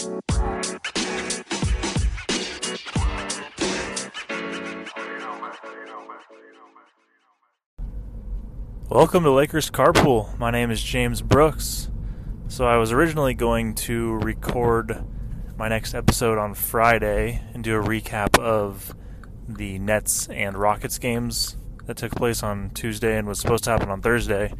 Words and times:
Welcome 0.00 0.22
to 9.24 9.30
Lakers 9.30 9.70
Carpool. 9.70 10.38
My 10.38 10.50
name 10.50 10.70
is 10.70 10.82
James 10.82 11.20
Brooks. 11.20 11.90
So, 12.48 12.66
I 12.66 12.78
was 12.78 12.92
originally 12.92 13.34
going 13.34 13.74
to 13.74 14.14
record 14.14 15.04
my 15.58 15.68
next 15.68 15.92
episode 15.92 16.38
on 16.38 16.54
Friday 16.54 17.42
and 17.52 17.62
do 17.62 17.78
a 17.78 17.84
recap 17.84 18.38
of 18.38 18.94
the 19.48 19.78
Nets 19.78 20.28
and 20.28 20.56
Rockets 20.56 20.98
games 20.98 21.58
that 21.84 21.98
took 21.98 22.12
place 22.12 22.42
on 22.42 22.70
Tuesday 22.70 23.18
and 23.18 23.28
was 23.28 23.38
supposed 23.38 23.64
to 23.64 23.70
happen 23.70 23.90
on 23.90 24.00
Thursday. 24.00 24.54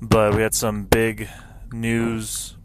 But 0.00 0.34
we 0.34 0.40
had 0.40 0.54
some 0.54 0.84
big 0.84 1.28
news 1.70 2.56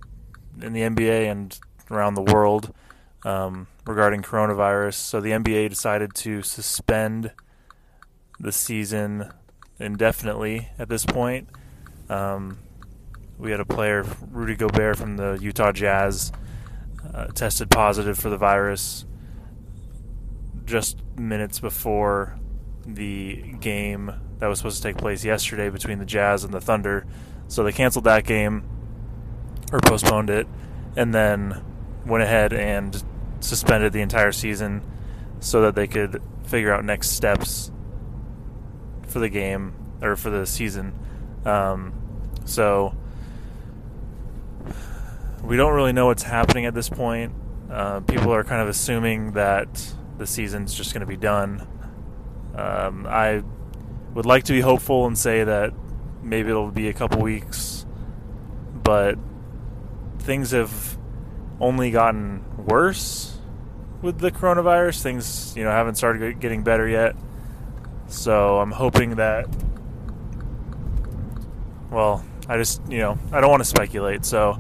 in 0.61 0.71
the 0.71 0.81
NBA 0.81 1.29
and 1.29 1.59
around 1.89 2.15
the 2.15 2.21
world 2.21 2.73
um, 3.23 3.67
regarding 3.85 4.21
coronavirus. 4.21 4.95
So, 4.95 5.21
the 5.21 5.31
NBA 5.31 5.69
decided 5.69 6.13
to 6.15 6.41
suspend 6.41 7.31
the 8.39 8.51
season 8.51 9.31
indefinitely 9.79 10.69
at 10.77 10.89
this 10.89 11.05
point. 11.05 11.49
Um, 12.09 12.59
we 13.37 13.51
had 13.51 13.59
a 13.59 13.65
player, 13.65 14.05
Rudy 14.31 14.55
Gobert 14.55 14.97
from 14.97 15.17
the 15.17 15.37
Utah 15.41 15.71
Jazz, 15.71 16.31
uh, 17.13 17.27
tested 17.27 17.69
positive 17.69 18.17
for 18.17 18.29
the 18.29 18.37
virus 18.37 19.05
just 20.65 20.97
minutes 21.17 21.59
before 21.59 22.39
the 22.85 23.35
game 23.59 24.11
that 24.39 24.47
was 24.47 24.59
supposed 24.59 24.77
to 24.77 24.83
take 24.83 24.97
place 24.97 25.23
yesterday 25.23 25.69
between 25.69 25.99
the 25.99 26.05
Jazz 26.05 26.43
and 26.43 26.53
the 26.53 26.61
Thunder. 26.61 27.05
So 27.47 27.63
they 27.63 27.71
canceled 27.71 28.05
that 28.05 28.25
game 28.25 28.63
or 29.71 29.79
postponed 29.81 30.29
it 30.29 30.47
and 30.95 31.13
then 31.13 31.63
went 32.05 32.23
ahead 32.23 32.53
and 32.53 33.03
suspended 33.39 33.93
the 33.93 34.01
entire 34.01 34.31
season 34.31 34.81
so 35.39 35.61
that 35.61 35.75
they 35.75 35.87
could 35.87 36.21
figure 36.45 36.73
out 36.73 36.85
next 36.85 37.11
steps 37.11 37.71
for 39.07 39.19
the 39.19 39.29
game 39.29 39.73
or 40.01 40.15
for 40.15 40.29
the 40.29 40.45
season. 40.45 40.93
Um, 41.45 41.93
so 42.45 42.95
we 45.43 45.57
don't 45.57 45.73
really 45.73 45.93
know 45.93 46.07
what's 46.07 46.23
happening 46.23 46.65
at 46.65 46.73
this 46.73 46.89
point. 46.89 47.33
Uh, 47.69 47.99
people 48.01 48.33
are 48.33 48.43
kind 48.43 48.61
of 48.61 48.67
assuming 48.67 49.33
that 49.33 49.93
the 50.17 50.27
season's 50.27 50.73
just 50.73 50.93
going 50.93 51.01
to 51.01 51.07
be 51.07 51.17
done. 51.17 51.67
Um, 52.55 53.05
I 53.07 53.43
would 54.13 54.25
like 54.25 54.45
to 54.45 54.53
be 54.53 54.61
hopeful 54.61 55.07
and 55.07 55.17
say 55.17 55.43
that 55.43 55.73
maybe 56.23 56.49
it'll 56.49 56.71
be 56.71 56.89
a 56.89 56.93
couple 56.93 57.21
weeks, 57.21 57.85
but 58.83 59.17
things 60.19 60.51
have 60.51 60.97
only 61.59 61.91
gotten 61.91 62.43
worse 62.65 63.37
with 64.01 64.19
the 64.19 64.31
coronavirus. 64.31 65.01
Things, 65.01 65.53
you 65.55 65.63
know, 65.63 65.71
haven't 65.71 65.95
started 65.95 66.39
getting 66.39 66.63
better 66.63 66.87
yet. 66.87 67.15
So 68.07 68.59
I'm 68.59 68.71
hoping 68.71 69.15
that. 69.15 69.47
Well, 71.89 72.23
I 72.47 72.57
just 72.57 72.81
you 72.89 72.99
know 72.99 73.17
I 73.31 73.41
don't 73.41 73.49
want 73.49 73.61
to 73.61 73.69
speculate. 73.69 74.25
So 74.25 74.59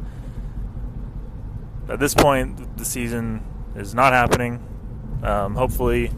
at 1.87 1.99
this 1.99 2.13
point, 2.13 2.77
the 2.77 2.85
season 2.85 3.43
is 3.75 3.93
not 3.93 4.13
happening. 4.13 4.63
Um, 5.21 5.55
hopefully, 5.55 6.11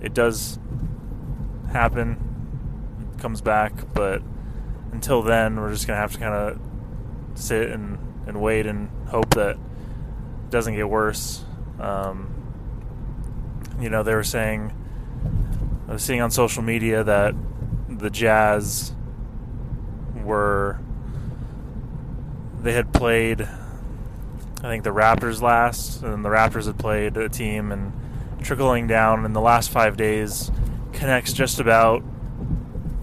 it 0.00 0.14
does 0.14 0.58
happen, 1.70 2.16
comes 3.18 3.40
back. 3.40 3.72
But 3.94 4.22
until 4.92 5.22
then, 5.22 5.60
we're 5.60 5.70
just 5.70 5.86
gonna 5.86 6.00
have 6.00 6.12
to 6.12 6.18
kind 6.18 6.34
of 6.34 6.60
sit 7.34 7.70
and, 7.70 7.98
and 8.26 8.40
wait 8.40 8.66
and 8.66 8.88
hope 9.08 9.34
that 9.34 9.56
doesn't 10.52 10.76
get 10.76 10.88
worse. 10.88 11.44
Um, 11.80 12.28
you 13.80 13.90
know, 13.90 14.04
they 14.04 14.14
were 14.14 14.22
saying 14.22 14.72
I 15.88 15.94
was 15.94 16.04
seeing 16.04 16.20
on 16.20 16.30
social 16.30 16.62
media 16.62 17.02
that 17.02 17.34
the 17.88 18.10
Jazz 18.10 18.94
were 20.22 20.78
they 22.60 22.72
had 22.72 22.92
played 22.92 23.40
I 23.40 24.68
think 24.68 24.84
the 24.84 24.90
Raptors 24.90 25.42
last 25.42 26.02
and 26.02 26.24
the 26.24 26.28
Raptors 26.28 26.66
had 26.66 26.78
played 26.78 27.16
a 27.16 27.28
team 27.28 27.72
and 27.72 27.92
trickling 28.42 28.86
down 28.86 29.24
in 29.24 29.32
the 29.32 29.40
last 29.40 29.70
5 29.70 29.96
days 29.96 30.50
connects 30.92 31.32
just 31.32 31.58
about 31.58 32.02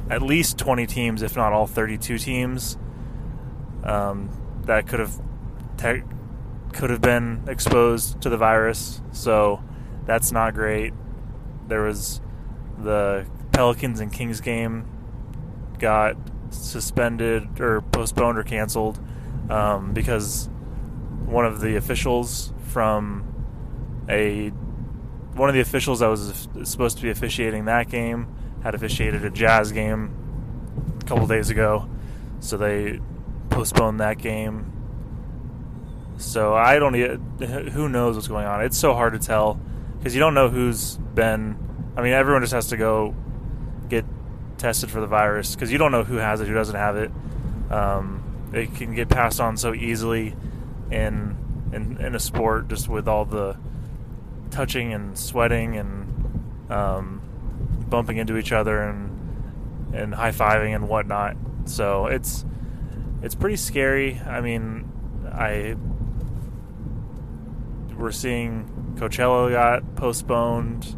at 0.10 0.22
least 0.22 0.58
20 0.58 0.86
teams 0.88 1.22
if 1.22 1.36
not 1.36 1.52
all 1.52 1.68
32 1.68 2.18
teams 2.18 2.78
um, 3.84 4.30
that 4.64 4.88
could 4.88 5.00
have 5.00 5.20
te- 5.78 6.04
could 6.74 6.90
have 6.90 7.02
been 7.02 7.44
exposed 7.48 8.22
to 8.22 8.30
the 8.30 8.38
virus 8.38 9.02
so 9.12 9.64
that's 10.06 10.32
not 10.32 10.54
great 10.54 10.94
there 11.68 11.84
was 11.84 12.22
the 12.78 13.26
Pelicans 13.52 14.00
and 14.00 14.12
Kings 14.12 14.42
game 14.42 14.86
got 15.80 16.16
suspended 16.50 17.60
or 17.60 17.82
postponed 17.82 18.38
or 18.38 18.44
canceled 18.44 19.00
um, 19.50 19.94
because 19.94 20.50
one 21.26 21.46
of 21.46 21.62
the 21.62 21.76
officials 21.76 22.54
from 22.68 23.26
a 24.10 24.50
one 25.36 25.48
of 25.48 25.56
the 25.56 25.62
officials 25.62 26.00
that 26.00 26.08
was 26.08 26.48
supposed 26.64 26.98
to 26.98 27.04
be 27.04 27.10
officiating 27.10 27.66
that 27.66 27.90
game 27.90 28.28
had 28.64 28.76
officiated 28.76 29.24
a 29.24 29.30
Jazz 29.30 29.72
game 29.72 30.14
a 31.02 31.06
couple 31.06 31.26
days 31.28 31.50
ago, 31.50 31.88
so 32.40 32.58
they 32.58 33.00
postponed 33.50 34.00
that 34.00 34.18
game. 34.18 34.72
So 36.20 36.54
I 36.54 36.78
don't. 36.78 36.94
Who 36.94 37.90
knows 37.90 38.16
what's 38.16 38.28
going 38.28 38.46
on? 38.46 38.62
It's 38.62 38.78
so 38.78 38.94
hard 38.94 39.14
to 39.14 39.20
tell 39.20 39.60
because 39.98 40.14
you 40.14 40.20
don't 40.20 40.34
know 40.34 40.50
who's 40.50 40.98
been 40.98 41.58
I 42.00 42.02
mean, 42.02 42.14
everyone 42.14 42.42
just 42.42 42.54
has 42.54 42.68
to 42.68 42.78
go 42.78 43.14
get 43.90 44.06
tested 44.58 44.90
for 44.90 45.02
the 45.02 45.08
virus 45.08 45.54
because 45.54 45.70
you 45.70 45.78
don't 45.78 45.92
know 45.92 46.06
who 46.06 46.16
has 46.16 46.40
it, 46.40 46.48
who 46.48 46.54
doesn't 46.54 46.78
have 46.78 46.96
it. 46.96 47.12
Um, 47.70 48.50
it 48.54 48.74
can 48.74 48.96
get 48.96 49.10
passed 49.10 49.42
on 49.42 49.58
so 49.58 49.74
easily 49.74 50.34
in, 50.92 51.36
in 51.74 51.98
in 51.98 52.16
a 52.16 52.20
sport, 52.20 52.70
just 52.70 52.88
with 52.88 53.10
all 53.10 53.26
the 53.26 53.58
touching 54.50 54.94
and 54.94 55.18
sweating 55.18 55.76
and 55.76 56.72
um, 56.72 57.22
bumping 57.90 58.16
into 58.16 58.38
each 58.38 58.54
other 58.54 58.82
and 58.82 59.94
and 59.94 60.16
high 60.16 60.32
fiving 60.32 60.74
and 60.74 60.88
whatnot. 60.88 61.36
So 61.66 62.06
it's 62.06 62.46
it's 63.22 63.36
pretty 63.36 63.58
scary. 63.58 64.22
I 64.26 64.40
mean, 64.40 64.90
I 65.34 65.76
we're 68.00 68.12
seeing 68.12 68.96
Coachella 68.96 69.52
got 69.52 69.96
postponed 69.96 70.96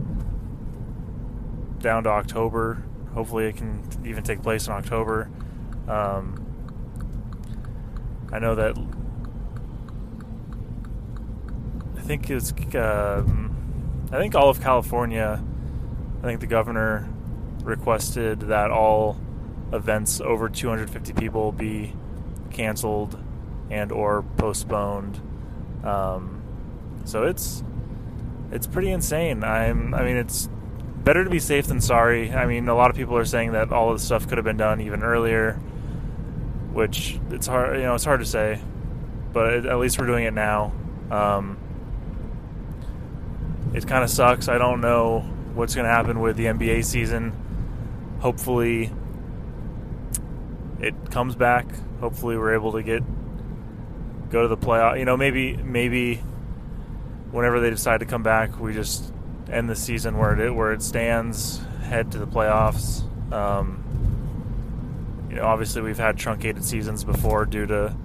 down 1.79 2.03
to 2.03 2.09
October. 2.09 2.83
Hopefully, 3.13 3.45
it 3.45 3.57
can 3.57 3.83
even 4.05 4.23
take 4.23 4.41
place 4.41 4.67
in 4.67 4.73
October. 4.73 5.29
Um, 5.87 6.45
I 8.31 8.39
know 8.39 8.55
that. 8.55 8.77
I 11.97 12.01
think 12.01 12.29
it's. 12.29 12.53
Uh, 12.73 13.23
I 14.11 14.17
think 14.17 14.35
all 14.35 14.49
of 14.49 14.61
California. 14.61 15.43
I 16.19 16.23
think 16.23 16.39
the 16.39 16.47
governor 16.47 17.09
requested 17.63 18.41
that 18.41 18.69
all 18.69 19.19
events 19.73 20.21
over 20.21 20.49
250 20.49 21.13
people 21.13 21.51
be 21.51 21.93
canceled 22.51 23.17
and 23.71 23.91
or 23.91 24.21
postponed. 24.37 25.19
Um, 25.83 26.40
so 27.05 27.23
it's 27.23 27.63
it's 28.51 28.67
pretty 28.67 28.91
insane. 28.91 29.43
I'm. 29.43 29.93
I 29.93 30.03
mean, 30.03 30.17
it's 30.17 30.49
better 31.03 31.23
to 31.23 31.29
be 31.29 31.39
safe 31.39 31.67
than 31.67 31.81
sorry. 31.81 32.31
I 32.31 32.45
mean, 32.45 32.67
a 32.67 32.75
lot 32.75 32.89
of 32.89 32.97
people 32.97 33.17
are 33.17 33.25
saying 33.25 33.53
that 33.53 33.71
all 33.71 33.91
of 33.91 33.99
the 33.99 34.05
stuff 34.05 34.27
could 34.27 34.37
have 34.37 34.45
been 34.45 34.57
done 34.57 34.81
even 34.81 35.03
earlier, 35.03 35.53
which 36.73 37.19
it's 37.29 37.47
hard. 37.47 37.77
You 37.77 37.83
know, 37.83 37.95
it's 37.95 38.05
hard 38.05 38.19
to 38.19 38.25
say, 38.25 38.61
but 39.33 39.65
at 39.65 39.79
least 39.79 39.99
we're 39.99 40.05
doing 40.05 40.25
it 40.25 40.33
now. 40.33 40.73
Um, 41.09 41.57
it 43.73 43.87
kind 43.87 44.03
of 44.03 44.09
sucks. 44.09 44.49
I 44.49 44.57
don't 44.57 44.81
know 44.81 45.21
what's 45.53 45.75
going 45.75 45.85
to 45.85 45.91
happen 45.91 46.19
with 46.19 46.35
the 46.35 46.45
NBA 46.45 46.83
season. 46.85 47.33
Hopefully, 48.19 48.91
it 50.79 51.09
comes 51.09 51.35
back. 51.35 51.67
Hopefully, 52.01 52.37
we're 52.37 52.53
able 52.53 52.73
to 52.73 52.83
get 52.83 53.01
go 54.29 54.41
to 54.41 54.47
the 54.49 54.57
playoff. 54.57 54.99
You 54.99 55.05
know, 55.05 55.15
maybe 55.15 55.55
maybe 55.55 56.21
whenever 57.31 57.59
they 57.59 57.69
decide 57.69 57.99
to 58.01 58.05
come 58.05 58.23
back, 58.23 58.59
we 58.59 58.73
just 58.73 59.13
end 59.49 59.69
the 59.69 59.75
season 59.75 60.17
where 60.17 60.39
it 60.39 60.51
where 60.51 60.71
it 60.71 60.81
stands, 60.81 61.61
head 61.83 62.11
to 62.11 62.17
the 62.17 62.27
playoffs. 62.27 63.03
Um, 63.31 65.27
you 65.29 65.37
know, 65.37 65.45
obviously 65.45 65.81
we've 65.81 65.97
had 65.97 66.17
truncated 66.17 66.63
seasons 66.63 67.03
before 67.03 67.45
due 67.45 67.65
to 67.67 67.95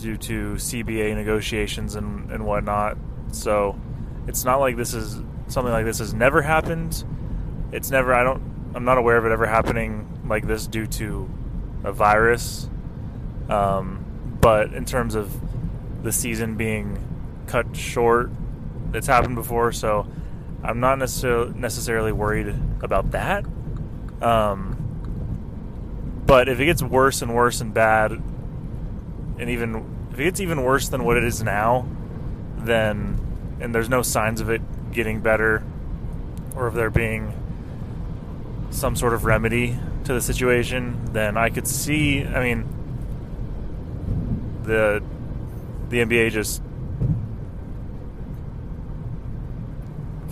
due 0.00 0.16
to 0.16 0.54
CBA 0.54 1.14
negotiations 1.14 1.94
and, 1.94 2.30
and 2.30 2.44
whatnot. 2.44 2.96
So 3.32 3.78
it's 4.26 4.44
not 4.44 4.60
like 4.60 4.76
this 4.76 4.94
is 4.94 5.20
something 5.48 5.72
like 5.72 5.84
this 5.84 5.98
has 5.98 6.12
never 6.12 6.42
happened. 6.42 7.04
It's 7.72 7.90
never 7.90 8.14
I 8.14 8.22
don't 8.22 8.42
I'm 8.74 8.84
not 8.84 8.98
aware 8.98 9.16
of 9.16 9.26
it 9.26 9.32
ever 9.32 9.46
happening 9.46 10.08
like 10.26 10.46
this 10.46 10.66
due 10.66 10.86
to 10.86 11.30
a 11.84 11.92
virus. 11.92 12.68
Um, 13.48 14.38
but 14.40 14.72
in 14.72 14.84
terms 14.84 15.14
of 15.14 15.32
the 16.02 16.12
season 16.12 16.56
being 16.56 17.11
cut 17.46 17.76
short. 17.76 18.30
It's 18.94 19.06
happened 19.06 19.36
before, 19.36 19.72
so 19.72 20.06
I'm 20.62 20.80
not 20.80 20.98
necessarily 20.98 21.58
necessarily 21.58 22.12
worried 22.12 22.54
about 22.82 23.12
that. 23.12 23.44
Um, 24.20 24.78
but 26.26 26.48
if 26.48 26.60
it 26.60 26.66
gets 26.66 26.82
worse 26.82 27.22
and 27.22 27.34
worse 27.34 27.60
and 27.60 27.74
bad, 27.74 28.12
and 28.12 29.50
even 29.50 30.08
if 30.12 30.20
it 30.20 30.24
gets 30.24 30.40
even 30.40 30.62
worse 30.62 30.88
than 30.88 31.04
what 31.04 31.16
it 31.16 31.24
is 31.24 31.42
now, 31.42 31.86
then 32.58 33.18
and 33.60 33.74
there's 33.74 33.88
no 33.88 34.02
signs 34.02 34.40
of 34.40 34.50
it 34.50 34.62
getting 34.92 35.20
better, 35.20 35.64
or 36.54 36.66
of 36.66 36.74
there 36.74 36.90
being 36.90 37.32
some 38.70 38.96
sort 38.96 39.14
of 39.14 39.24
remedy 39.24 39.78
to 40.04 40.12
the 40.12 40.20
situation, 40.20 41.12
then 41.12 41.36
I 41.36 41.50
could 41.50 41.66
see. 41.66 42.24
I 42.24 42.42
mean, 42.42 42.68
the 44.62 45.02
the 45.88 45.98
NBA 45.98 46.30
just 46.30 46.62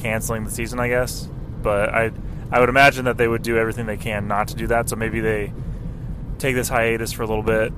canceling 0.01 0.45
the 0.45 0.51
season, 0.51 0.81
I 0.81 0.89
guess. 0.89 1.29
But 1.63 1.91
I 1.91 2.11
I 2.51 2.61
would 2.61 2.69
imagine 2.69 3.05
that 3.05 3.17
they 3.17 3.29
would 3.29 3.43
do 3.43 3.57
everything 3.57 3.87
they 3.87 3.97
can 3.97 4.27
not 4.27 4.49
to 4.49 4.55
do 4.55 4.67
that. 4.69 4.89
So 4.89 4.97
maybe 4.97 5.21
they 5.21 5.53
take 6.39 6.55
this 6.55 6.69
hiatus 6.69 7.13
for 7.13 7.23
a 7.23 7.27
little 7.27 7.43
bit 7.43 7.73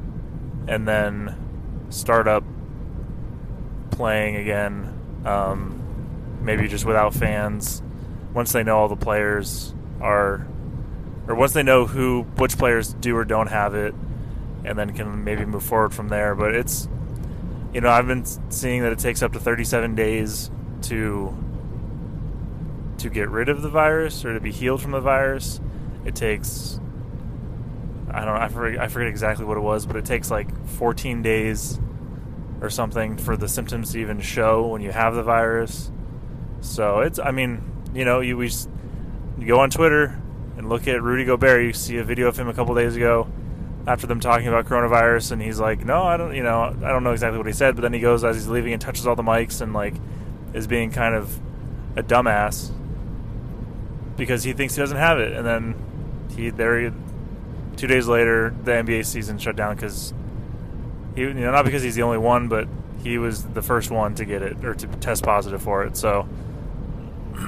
and 0.66 0.86
then 0.86 1.86
start 1.90 2.28
up 2.28 2.44
playing 3.90 4.36
again. 4.36 4.98
Um, 5.24 5.78
maybe 6.40 6.69
just 6.69 6.84
without 6.84 7.14
fans. 7.14 7.82
Once 8.34 8.52
they 8.52 8.62
know 8.62 8.78
all 8.78 8.88
the 8.88 8.96
players 8.96 9.74
are, 10.00 10.46
or 11.28 11.34
once 11.34 11.52
they 11.52 11.62
know 11.62 11.86
who 11.86 12.22
which 12.36 12.56
players 12.56 12.94
do 12.94 13.16
or 13.16 13.24
don't 13.24 13.48
have 13.48 13.74
it, 13.74 13.94
and 14.64 14.78
then 14.78 14.92
can 14.94 15.22
maybe 15.24 15.44
move 15.44 15.62
forward 15.62 15.92
from 15.92 16.08
there. 16.08 16.34
But 16.34 16.54
it's, 16.54 16.88
you 17.74 17.80
know, 17.80 17.90
I've 17.90 18.06
been 18.06 18.24
seeing 18.50 18.82
that 18.82 18.92
it 18.92 18.98
takes 18.98 19.22
up 19.22 19.32
to 19.34 19.38
37 19.40 19.94
days 19.94 20.50
to 20.82 21.36
to 22.98 23.10
get 23.10 23.28
rid 23.28 23.48
of 23.48 23.62
the 23.62 23.68
virus 23.68 24.24
or 24.24 24.34
to 24.34 24.40
be 24.40 24.52
healed 24.52 24.80
from 24.80 24.92
the 24.92 25.00
virus. 25.00 25.60
It 26.04 26.14
takes 26.14 26.80
I 28.14 28.24
don't 28.24 28.34
know, 28.34 28.40
I 28.40 28.48
forget, 28.48 28.80
I 28.80 28.88
forget 28.88 29.08
exactly 29.08 29.44
what 29.46 29.56
it 29.56 29.62
was, 29.62 29.86
but 29.86 29.96
it 29.96 30.04
takes 30.04 30.30
like 30.30 30.66
14 30.68 31.22
days 31.22 31.80
or 32.60 32.68
something 32.68 33.16
for 33.16 33.36
the 33.36 33.48
symptoms 33.48 33.92
to 33.92 33.98
even 33.98 34.20
show 34.20 34.66
when 34.66 34.82
you 34.82 34.92
have 34.92 35.14
the 35.14 35.22
virus. 35.22 35.90
So 36.60 37.00
it's 37.00 37.18
I 37.18 37.30
mean, 37.30 37.62
you 37.94 38.04
know, 38.04 38.20
you 38.20 38.36
we 38.36 38.50
you 39.38 39.46
go 39.46 39.60
on 39.60 39.70
Twitter 39.70 40.20
and 40.56 40.68
look 40.68 40.86
at 40.86 41.02
Rudy 41.02 41.24
Gobert, 41.24 41.64
you 41.64 41.72
see 41.72 41.96
a 41.96 42.04
video 42.04 42.28
of 42.28 42.38
him 42.38 42.48
a 42.48 42.54
couple 42.54 42.74
days 42.74 42.96
ago 42.96 43.28
after 43.86 44.06
them 44.06 44.20
talking 44.20 44.46
about 44.46 44.66
coronavirus 44.66 45.32
and 45.32 45.42
he's 45.42 45.58
like, 45.58 45.84
"No, 45.84 46.02
I 46.02 46.16
don't, 46.16 46.34
you 46.36 46.42
know, 46.42 46.62
I 46.62 46.88
don't 46.88 47.02
know 47.02 47.12
exactly 47.12 47.38
what 47.38 47.46
he 47.46 47.52
said, 47.52 47.74
but 47.74 47.82
then 47.82 47.92
he 47.92 47.98
goes 47.98 48.22
as 48.22 48.36
he's 48.36 48.46
leaving 48.46 48.72
and 48.72 48.80
touches 48.80 49.06
all 49.06 49.16
the 49.16 49.22
mics 49.22 49.60
and 49.60 49.72
like 49.72 49.94
is 50.52 50.66
being 50.66 50.90
kind 50.90 51.14
of 51.14 51.40
a 51.96 52.02
dumbass 52.02 52.70
because 54.16 54.44
he 54.44 54.52
thinks 54.52 54.74
he 54.74 54.82
doesn't 54.82 54.96
have 54.96 55.18
it, 55.18 55.32
and 55.32 55.46
then 55.46 55.74
he 56.36 56.50
there. 56.50 56.92
Two 57.76 57.86
days 57.86 58.06
later, 58.06 58.54
the 58.64 58.72
NBA 58.72 59.06
season 59.06 59.38
shut 59.38 59.56
down 59.56 59.74
because 59.74 60.12
he, 61.14 61.22
you 61.22 61.34
know, 61.34 61.52
not 61.52 61.64
because 61.64 61.82
he's 61.82 61.94
the 61.94 62.02
only 62.02 62.18
one, 62.18 62.48
but 62.48 62.68
he 63.02 63.18
was 63.18 63.44
the 63.44 63.62
first 63.62 63.90
one 63.90 64.14
to 64.16 64.24
get 64.24 64.42
it 64.42 64.64
or 64.64 64.74
to 64.74 64.86
test 64.86 65.24
positive 65.24 65.62
for 65.62 65.84
it. 65.84 65.96
So 65.96 66.28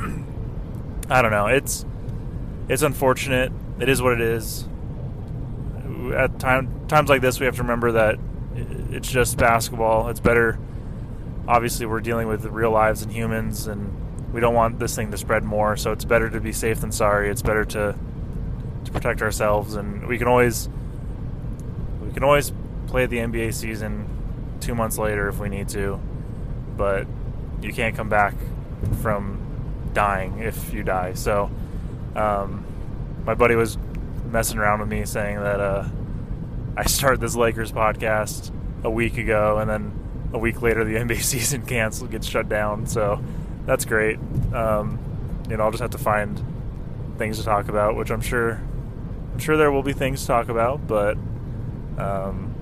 I 1.10 1.22
don't 1.22 1.30
know. 1.30 1.46
It's 1.46 1.84
it's 2.68 2.82
unfortunate. 2.82 3.52
It 3.80 3.88
is 3.88 4.00
what 4.00 4.12
it 4.12 4.20
is. 4.20 4.66
At 6.14 6.38
time 6.38 6.86
times 6.88 7.08
like 7.08 7.20
this, 7.20 7.38
we 7.38 7.46
have 7.46 7.56
to 7.56 7.62
remember 7.62 7.92
that 7.92 8.18
it's 8.90 9.10
just 9.10 9.36
basketball. 9.36 10.08
It's 10.08 10.20
better. 10.20 10.58
Obviously, 11.46 11.86
we're 11.86 12.00
dealing 12.00 12.28
with 12.28 12.44
real 12.46 12.70
lives 12.70 13.02
and 13.02 13.12
humans, 13.12 13.66
and 13.66 13.92
we 14.34 14.40
don't 14.40 14.54
want 14.54 14.80
this 14.80 14.96
thing 14.96 15.12
to 15.12 15.16
spread 15.16 15.44
more. 15.44 15.76
So 15.76 15.92
it's 15.92 16.04
better 16.04 16.28
to 16.28 16.40
be 16.40 16.50
safe 16.52 16.80
than 16.80 16.90
sorry. 16.90 17.30
It's 17.30 17.40
better 17.40 17.64
to 17.66 17.94
to 18.84 18.92
protect 18.92 19.22
ourselves, 19.22 19.76
and 19.76 20.08
we 20.08 20.18
can 20.18 20.26
always 20.26 20.68
we 22.02 22.12
can 22.12 22.24
always 22.24 22.52
play 22.88 23.06
the 23.06 23.18
NBA 23.18 23.54
season 23.54 24.08
two 24.60 24.74
months 24.74 24.98
later 24.98 25.28
if 25.28 25.38
we 25.38 25.48
need 25.48 25.68
to, 25.68 26.00
but 26.76 27.06
you 27.62 27.72
can't 27.72 27.94
come 27.94 28.08
back 28.08 28.34
from 29.00 29.38
dying 29.92 30.40
if 30.40 30.74
you 30.74 30.82
die. 30.82 31.14
So 31.14 31.48
um, 32.16 32.66
my 33.24 33.34
buddy 33.34 33.54
was 33.54 33.78
messing 34.26 34.58
around 34.58 34.80
with 34.80 34.88
me 34.88 35.04
saying 35.04 35.36
that 35.36 35.60
uh, 35.60 35.88
I 36.76 36.86
started 36.86 37.20
this 37.20 37.36
Lakers 37.36 37.70
podcast 37.70 38.50
a 38.82 38.90
week 38.90 39.16
ago, 39.16 39.58
and 39.58 39.70
then 39.70 39.92
a 40.32 40.38
week 40.38 40.60
later 40.60 40.82
the 40.82 40.96
NBA 40.96 41.22
season 41.22 41.62
canceled, 41.64 42.10
gets 42.10 42.26
shut 42.26 42.48
down. 42.48 42.88
So 42.88 43.22
that's 43.66 43.84
great. 43.84 44.18
Um, 44.52 44.98
you 45.48 45.56
know, 45.56 45.64
I'll 45.64 45.70
just 45.70 45.82
have 45.82 45.90
to 45.90 45.98
find 45.98 46.42
things 47.18 47.38
to 47.38 47.44
talk 47.44 47.68
about, 47.68 47.96
which 47.96 48.10
I'm 48.10 48.20
sure, 48.20 48.60
I'm 49.32 49.38
sure 49.38 49.56
there 49.56 49.70
will 49.70 49.82
be 49.82 49.92
things 49.92 50.22
to 50.22 50.26
talk 50.26 50.48
about, 50.48 50.86
but 50.86 51.16
um, 51.98 52.54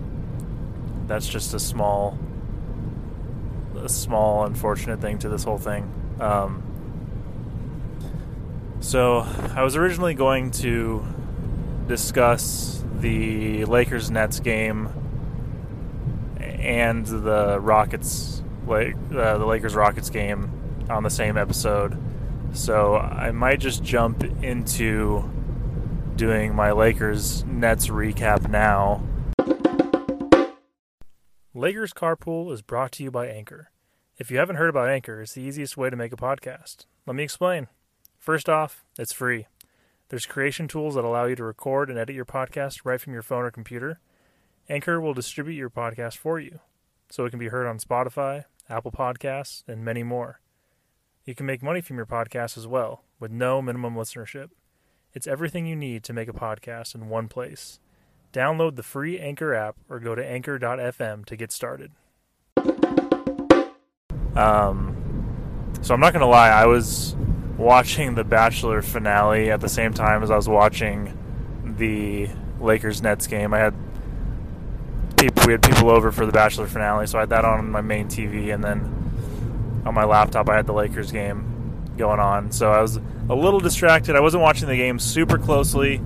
that's 1.06 1.28
just 1.28 1.54
a 1.54 1.60
small, 1.60 2.18
a 3.76 3.88
small 3.88 4.44
unfortunate 4.44 5.00
thing 5.00 5.18
to 5.18 5.28
this 5.28 5.44
whole 5.44 5.58
thing. 5.58 5.90
Um, 6.20 6.62
so 8.80 9.20
I 9.54 9.62
was 9.62 9.76
originally 9.76 10.14
going 10.14 10.50
to 10.52 11.04
discuss 11.86 12.82
the 13.00 13.64
Lakers 13.64 14.10
Nets 14.10 14.40
game 14.40 14.88
and 16.38 17.06
the 17.06 17.58
Rockets, 17.60 18.42
like 18.66 18.94
uh, 19.12 19.38
the 19.38 19.46
Lakers 19.46 19.74
Rockets 19.74 20.10
game 20.10 20.61
on 20.90 21.02
the 21.02 21.10
same 21.10 21.36
episode. 21.36 21.96
So 22.52 22.96
I 22.96 23.30
might 23.30 23.60
just 23.60 23.82
jump 23.82 24.24
into 24.42 25.28
doing 26.16 26.54
my 26.54 26.72
Lakers 26.72 27.44
Nets 27.44 27.88
recap 27.88 28.48
now. 28.48 29.02
Lakers 31.54 31.92
Carpool 31.92 32.52
is 32.52 32.62
brought 32.62 32.92
to 32.92 33.02
you 33.02 33.10
by 33.10 33.26
Anchor. 33.26 33.70
If 34.18 34.30
you 34.30 34.38
haven't 34.38 34.56
heard 34.56 34.68
about 34.68 34.88
Anchor, 34.88 35.22
it's 35.22 35.32
the 35.32 35.42
easiest 35.42 35.76
way 35.76 35.90
to 35.90 35.96
make 35.96 36.12
a 36.12 36.16
podcast. 36.16 36.86
Let 37.06 37.16
me 37.16 37.22
explain. 37.22 37.68
First 38.18 38.48
off, 38.48 38.84
it's 38.98 39.12
free. 39.12 39.46
There's 40.10 40.26
creation 40.26 40.68
tools 40.68 40.94
that 40.94 41.04
allow 41.04 41.24
you 41.24 41.36
to 41.36 41.44
record 41.44 41.88
and 41.88 41.98
edit 41.98 42.14
your 42.14 42.26
podcast 42.26 42.82
right 42.84 43.00
from 43.00 43.14
your 43.14 43.22
phone 43.22 43.44
or 43.44 43.50
computer. 43.50 43.98
Anchor 44.68 45.00
will 45.00 45.14
distribute 45.14 45.56
your 45.56 45.70
podcast 45.70 46.18
for 46.18 46.38
you, 46.38 46.60
so 47.10 47.24
it 47.24 47.30
can 47.30 47.38
be 47.38 47.48
heard 47.48 47.66
on 47.66 47.78
Spotify, 47.78 48.44
Apple 48.68 48.92
Podcasts, 48.92 49.64
and 49.66 49.82
many 49.82 50.02
more. 50.02 50.41
You 51.24 51.36
can 51.36 51.46
make 51.46 51.62
money 51.62 51.80
from 51.80 51.96
your 51.96 52.06
podcast 52.06 52.58
as 52.58 52.66
well, 52.66 53.04
with 53.20 53.30
no 53.30 53.62
minimum 53.62 53.94
listenership. 53.94 54.48
It's 55.14 55.28
everything 55.28 55.66
you 55.66 55.76
need 55.76 56.02
to 56.04 56.12
make 56.12 56.28
a 56.28 56.32
podcast 56.32 56.96
in 56.96 57.08
one 57.08 57.28
place. 57.28 57.78
Download 58.32 58.74
the 58.74 58.82
free 58.82 59.20
Anchor 59.20 59.54
app 59.54 59.76
or 59.88 60.00
go 60.00 60.16
to 60.16 60.26
anchor.fm 60.26 61.24
to 61.26 61.36
get 61.36 61.52
started. 61.52 61.92
Um, 64.34 64.96
so 65.80 65.94
I'm 65.94 66.00
not 66.00 66.12
going 66.12 66.22
to 66.22 66.26
lie, 66.26 66.48
I 66.48 66.66
was 66.66 67.14
watching 67.56 68.16
the 68.16 68.24
Bachelor 68.24 68.82
finale 68.82 69.48
at 69.50 69.60
the 69.60 69.68
same 69.68 69.94
time 69.94 70.24
as 70.24 70.30
I 70.30 70.36
was 70.36 70.48
watching 70.48 71.16
the 71.64 72.30
Lakers 72.58 73.00
Nets 73.00 73.28
game. 73.28 73.54
I 73.54 73.58
had 73.58 73.74
people, 75.16 75.44
we 75.46 75.52
had 75.52 75.62
people 75.62 75.88
over 75.88 76.10
for 76.10 76.26
the 76.26 76.32
Bachelor 76.32 76.66
finale, 76.66 77.06
so 77.06 77.18
I 77.18 77.20
had 77.20 77.30
that 77.30 77.44
on 77.44 77.70
my 77.70 77.80
main 77.80 78.08
TV, 78.08 78.52
and 78.52 78.64
then 78.64 79.01
on 79.84 79.94
my 79.94 80.04
laptop, 80.04 80.48
I 80.48 80.56
had 80.56 80.66
the 80.66 80.72
Lakers 80.72 81.12
game 81.12 81.92
going 81.96 82.20
on. 82.20 82.52
So 82.52 82.70
I 82.70 82.80
was 82.80 82.96
a 83.28 83.34
little 83.34 83.60
distracted. 83.60 84.16
I 84.16 84.20
wasn't 84.20 84.42
watching 84.42 84.68
the 84.68 84.76
game 84.76 84.98
super 84.98 85.38
closely. 85.38 86.00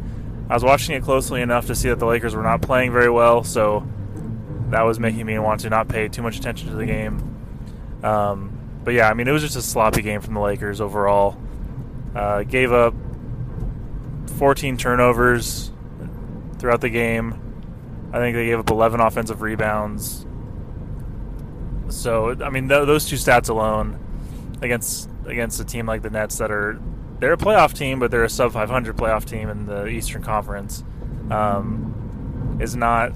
I 0.49 0.55
was 0.55 0.63
watching 0.63 0.95
it 0.95 1.03
closely 1.03 1.43
enough 1.43 1.67
to 1.67 1.75
see 1.75 1.89
that 1.89 1.99
the 1.99 2.07
Lakers 2.07 2.35
were 2.35 2.43
not 2.43 2.63
playing 2.63 2.93
very 2.93 3.11
well, 3.11 3.43
so 3.43 3.87
that 4.71 4.83
was 4.83 5.01
making 5.01 5.27
me 5.27 5.39
want 5.39 5.61
to 5.63 5.71
not 5.71 5.89
pay 5.89 6.09
too 6.09 6.23
much 6.23 6.39
attention 6.39 6.69
to 6.69 6.77
the 6.77 6.87
game. 6.87 7.37
Um, 8.03 8.57
but 8.85 8.95
yeah, 8.95 9.09
I 9.09 9.15
mean, 9.15 9.27
it 9.27 9.33
was 9.33 9.43
just 9.43 9.57
a 9.57 9.63
sloppy 9.63 10.03
game 10.03 10.21
from 10.21 10.35
the 10.35 10.41
Lakers 10.41 10.81
overall. 10.81 11.37
Uh, 12.15 12.45
gave 12.45 12.73
up 12.73 12.95
14 14.37 14.77
turnovers 14.77 15.73
throughout 16.59 16.81
the 16.81 16.91
game. 16.91 17.43
I 18.13 18.19
think 18.19 18.37
they 18.37 18.47
gave 18.47 18.59
up 18.59 18.71
11 18.71 19.01
offensive 19.01 19.43
rebounds. 19.43 20.26
So 21.89 22.37
I 22.43 22.51
mean, 22.51 22.69
th- 22.69 22.87
those 22.87 23.07
two 23.07 23.17
stats 23.17 23.49
alone 23.49 23.99
against 24.63 25.09
against 25.27 25.61
a 25.61 25.65
team 25.65 25.87
like 25.87 26.03
the 26.03 26.11
Nets 26.11 26.39
that 26.39 26.51
are 26.51 26.81
they're 27.19 27.33
a 27.33 27.39
playoff 27.39 27.73
team, 27.73 27.99
but 27.99 28.11
they're 28.11 28.25
a 28.25 28.31
sub 28.31 28.53
500 28.53 28.97
playoff 28.97 29.25
team 29.25 29.49
in 29.49 29.67
the 29.67 29.87
Eastern 29.87 30.23
Conference 30.23 30.85
um, 31.31 32.59
is 32.61 32.77
not 32.77 33.13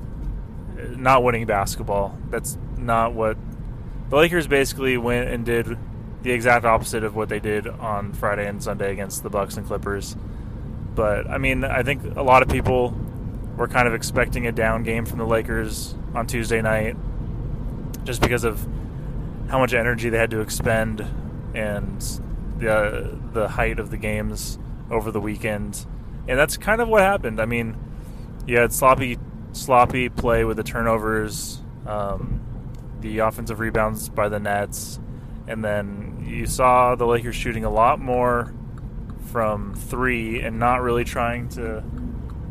not 0.96 1.22
winning 1.22 1.46
basketball. 1.46 2.16
That's 2.30 2.56
not 2.78 3.12
what 3.12 3.36
the 4.08 4.16
Lakers 4.16 4.46
basically 4.46 4.96
went 4.96 5.28
and 5.28 5.44
did 5.44 5.78
the 6.22 6.32
exact 6.32 6.64
opposite 6.64 7.04
of 7.04 7.14
what 7.14 7.28
they 7.28 7.40
did 7.40 7.66
on 7.66 8.12
Friday 8.12 8.46
and 8.46 8.62
Sunday 8.62 8.92
against 8.92 9.22
the 9.22 9.30
Bucks 9.30 9.56
and 9.56 9.66
Clippers. 9.66 10.16
But 10.94 11.28
I 11.28 11.38
mean, 11.38 11.64
I 11.64 11.82
think 11.82 12.16
a 12.16 12.22
lot 12.22 12.42
of 12.42 12.48
people 12.48 12.94
were 13.56 13.68
kind 13.68 13.86
of 13.86 13.94
expecting 13.94 14.46
a 14.46 14.52
down 14.52 14.82
game 14.82 15.04
from 15.04 15.18
the 15.18 15.26
Lakers 15.26 15.94
on 16.14 16.26
Tuesday 16.26 16.62
night 16.62 16.96
just 18.04 18.20
because 18.20 18.44
of 18.44 18.66
how 19.48 19.58
much 19.58 19.74
energy 19.74 20.08
they 20.08 20.18
had 20.18 20.30
to 20.30 20.40
expend 20.40 21.04
and 21.54 22.00
the 22.58 23.18
the 23.32 23.48
height 23.48 23.78
of 23.78 23.90
the 23.90 23.96
games 23.96 24.58
over 24.90 25.10
the 25.10 25.20
weekend. 25.20 25.86
And 26.28 26.38
that's 26.38 26.56
kind 26.56 26.80
of 26.80 26.88
what 26.88 27.02
happened. 27.02 27.40
I 27.40 27.46
mean, 27.46 27.76
you 28.46 28.58
had 28.58 28.72
sloppy 28.72 29.18
sloppy 29.52 30.08
play 30.08 30.44
with 30.44 30.56
the 30.56 30.62
turnovers, 30.62 31.60
um, 31.86 32.40
the 33.00 33.18
offensive 33.18 33.58
rebounds 33.60 34.08
by 34.08 34.28
the 34.28 34.38
Nets, 34.38 35.00
and 35.48 35.64
then 35.64 36.24
you 36.26 36.46
saw 36.46 36.94
the 36.94 37.06
Lakers 37.06 37.34
shooting 37.34 37.64
a 37.64 37.70
lot 37.70 37.98
more 37.98 38.54
from 39.26 39.74
three 39.74 40.42
and 40.42 40.58
not 40.58 40.82
really 40.82 41.04
trying 41.04 41.48
to 41.48 41.82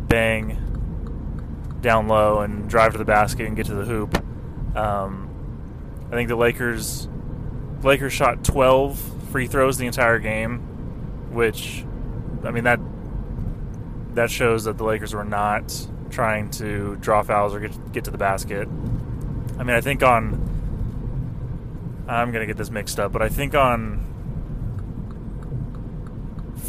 bang 0.07 0.57
down 1.81 2.07
low 2.07 2.39
and 2.39 2.69
drive 2.69 2.91
to 2.91 2.97
the 2.97 3.05
basket 3.05 3.45
and 3.45 3.55
get 3.55 3.65
to 3.67 3.73
the 3.73 3.85
hoop. 3.85 4.23
Um, 4.75 5.28
I 6.11 6.15
think 6.15 6.29
the 6.29 6.35
Lakers 6.35 7.07
Lakers 7.83 8.13
shot 8.13 8.43
12 8.43 8.99
free 9.31 9.47
throws 9.47 9.77
the 9.77 9.85
entire 9.85 10.19
game, 10.19 10.59
which 11.31 11.85
I 12.43 12.51
mean 12.51 12.63
that 12.63 12.79
that 14.15 14.31
shows 14.31 14.63
that 14.63 14.77
the 14.77 14.83
Lakers 14.83 15.13
were 15.13 15.23
not 15.23 15.87
trying 16.09 16.49
to 16.49 16.95
draw 16.97 17.21
fouls 17.21 17.53
or 17.53 17.59
get 17.59 17.91
get 17.91 18.03
to 18.05 18.11
the 18.11 18.17
basket. 18.17 18.67
I 19.57 19.63
mean, 19.63 19.75
I 19.75 19.81
think 19.81 20.03
on 20.03 20.45
I'm 22.07 22.31
gonna 22.31 22.47
get 22.47 22.57
this 22.57 22.71
mixed 22.71 22.99
up, 22.99 23.11
but 23.11 23.21
I 23.21 23.29
think 23.29 23.53
on 23.53 24.05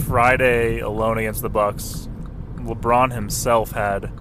Friday 0.06 0.80
alone 0.80 1.18
against 1.18 1.40
the 1.40 1.48
Bucks, 1.48 2.08
LeBron 2.56 3.12
himself 3.12 3.72
had 3.72 4.12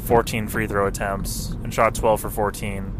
14 0.00 0.48
free 0.48 0.66
throw 0.66 0.86
attempts 0.86 1.50
and 1.62 1.72
shot 1.72 1.94
12 1.94 2.20
for 2.20 2.30
14. 2.30 2.99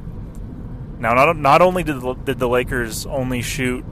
Now, 1.00 1.14
not 1.14 1.36
not 1.36 1.62
only 1.62 1.82
did 1.82 2.00
the, 2.00 2.14
did 2.14 2.38
the 2.38 2.48
Lakers 2.48 3.06
only 3.06 3.40
shoot 3.40 3.84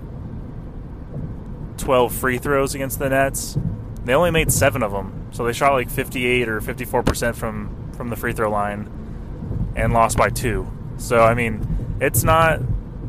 12 1.78 2.14
free 2.14 2.38
throws 2.38 2.74
against 2.74 2.98
the 2.98 3.08
Nets, 3.08 3.56
they 4.04 4.14
only 4.14 4.30
made 4.30 4.52
seven 4.52 4.82
of 4.82 4.92
them. 4.92 5.28
So 5.30 5.44
they 5.44 5.54
shot 5.54 5.72
like 5.72 5.90
58 5.90 6.48
or 6.48 6.60
54 6.60 7.02
percent 7.02 7.36
from 7.36 7.92
from 7.96 8.10
the 8.10 8.16
free 8.16 8.32
throw 8.32 8.50
line, 8.50 9.72
and 9.74 9.92
lost 9.92 10.18
by 10.18 10.28
two. 10.28 10.70
So 10.98 11.20
I 11.20 11.34
mean, 11.34 11.96
it's 12.00 12.22
not. 12.22 12.60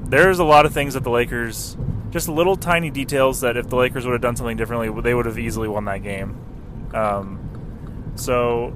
There's 0.10 0.40
a 0.40 0.44
lot 0.44 0.66
of 0.66 0.74
things 0.74 0.96
that 0.96 1.04
the 1.04 1.12
Lakers, 1.12 1.78
just 2.10 2.30
little 2.30 2.56
tiny 2.56 2.90
details 2.90 3.42
that 3.42 3.58
if 3.58 3.68
the 3.70 3.76
Lakers 3.76 4.06
would 4.06 4.14
have 4.14 4.22
done 4.22 4.36
something 4.36 4.58
differently, 4.58 4.90
they 5.02 5.14
would 5.14 5.26
have 5.26 5.38
easily 5.38 5.68
won 5.68 5.86
that 5.86 6.02
game. 6.04 6.36
Um, 6.94 8.14
so, 8.16 8.74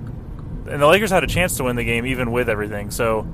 and 0.70 0.82
the 0.82 0.88
Lakers 0.88 1.10
had 1.10 1.24
a 1.24 1.28
chance 1.28 1.58
to 1.58 1.64
win 1.64 1.76
the 1.76 1.84
game 1.84 2.06
even 2.06 2.32
with 2.32 2.50
everything. 2.50 2.92
So, 2.92 3.28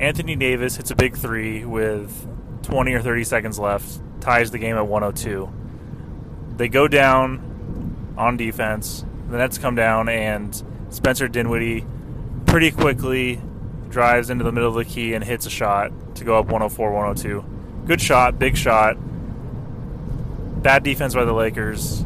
Anthony 0.00 0.34
Davis 0.34 0.76
hits 0.76 0.90
a 0.90 0.96
big 0.96 1.14
three 1.14 1.62
with 1.66 2.26
20 2.62 2.94
or 2.94 3.02
30 3.02 3.22
seconds 3.24 3.58
left, 3.58 4.00
ties 4.22 4.50
the 4.50 4.58
game 4.58 4.76
at 4.76 4.86
102. 4.86 5.52
They 6.56 6.68
go 6.68 6.88
down 6.88 8.14
on 8.16 8.38
defense. 8.38 9.04
The 9.28 9.36
Nets 9.36 9.58
come 9.58 9.74
down, 9.74 10.08
and 10.08 10.64
Spencer 10.88 11.28
Dinwiddie 11.28 11.84
pretty 12.46 12.70
quickly 12.70 13.42
drives 13.90 14.30
into 14.30 14.42
the 14.42 14.52
middle 14.52 14.70
of 14.70 14.74
the 14.74 14.86
key 14.86 15.12
and 15.12 15.22
hits 15.22 15.44
a 15.44 15.50
shot 15.50 15.92
to 16.14 16.24
go 16.24 16.38
up 16.38 16.46
104 16.46 16.92
102. 16.92 17.44
Good 17.86 18.00
shot, 18.00 18.38
big 18.38 18.56
shot. 18.56 18.96
Bad 20.62 20.82
defense 20.82 21.14
by 21.14 21.26
the 21.26 21.34
Lakers. 21.34 22.04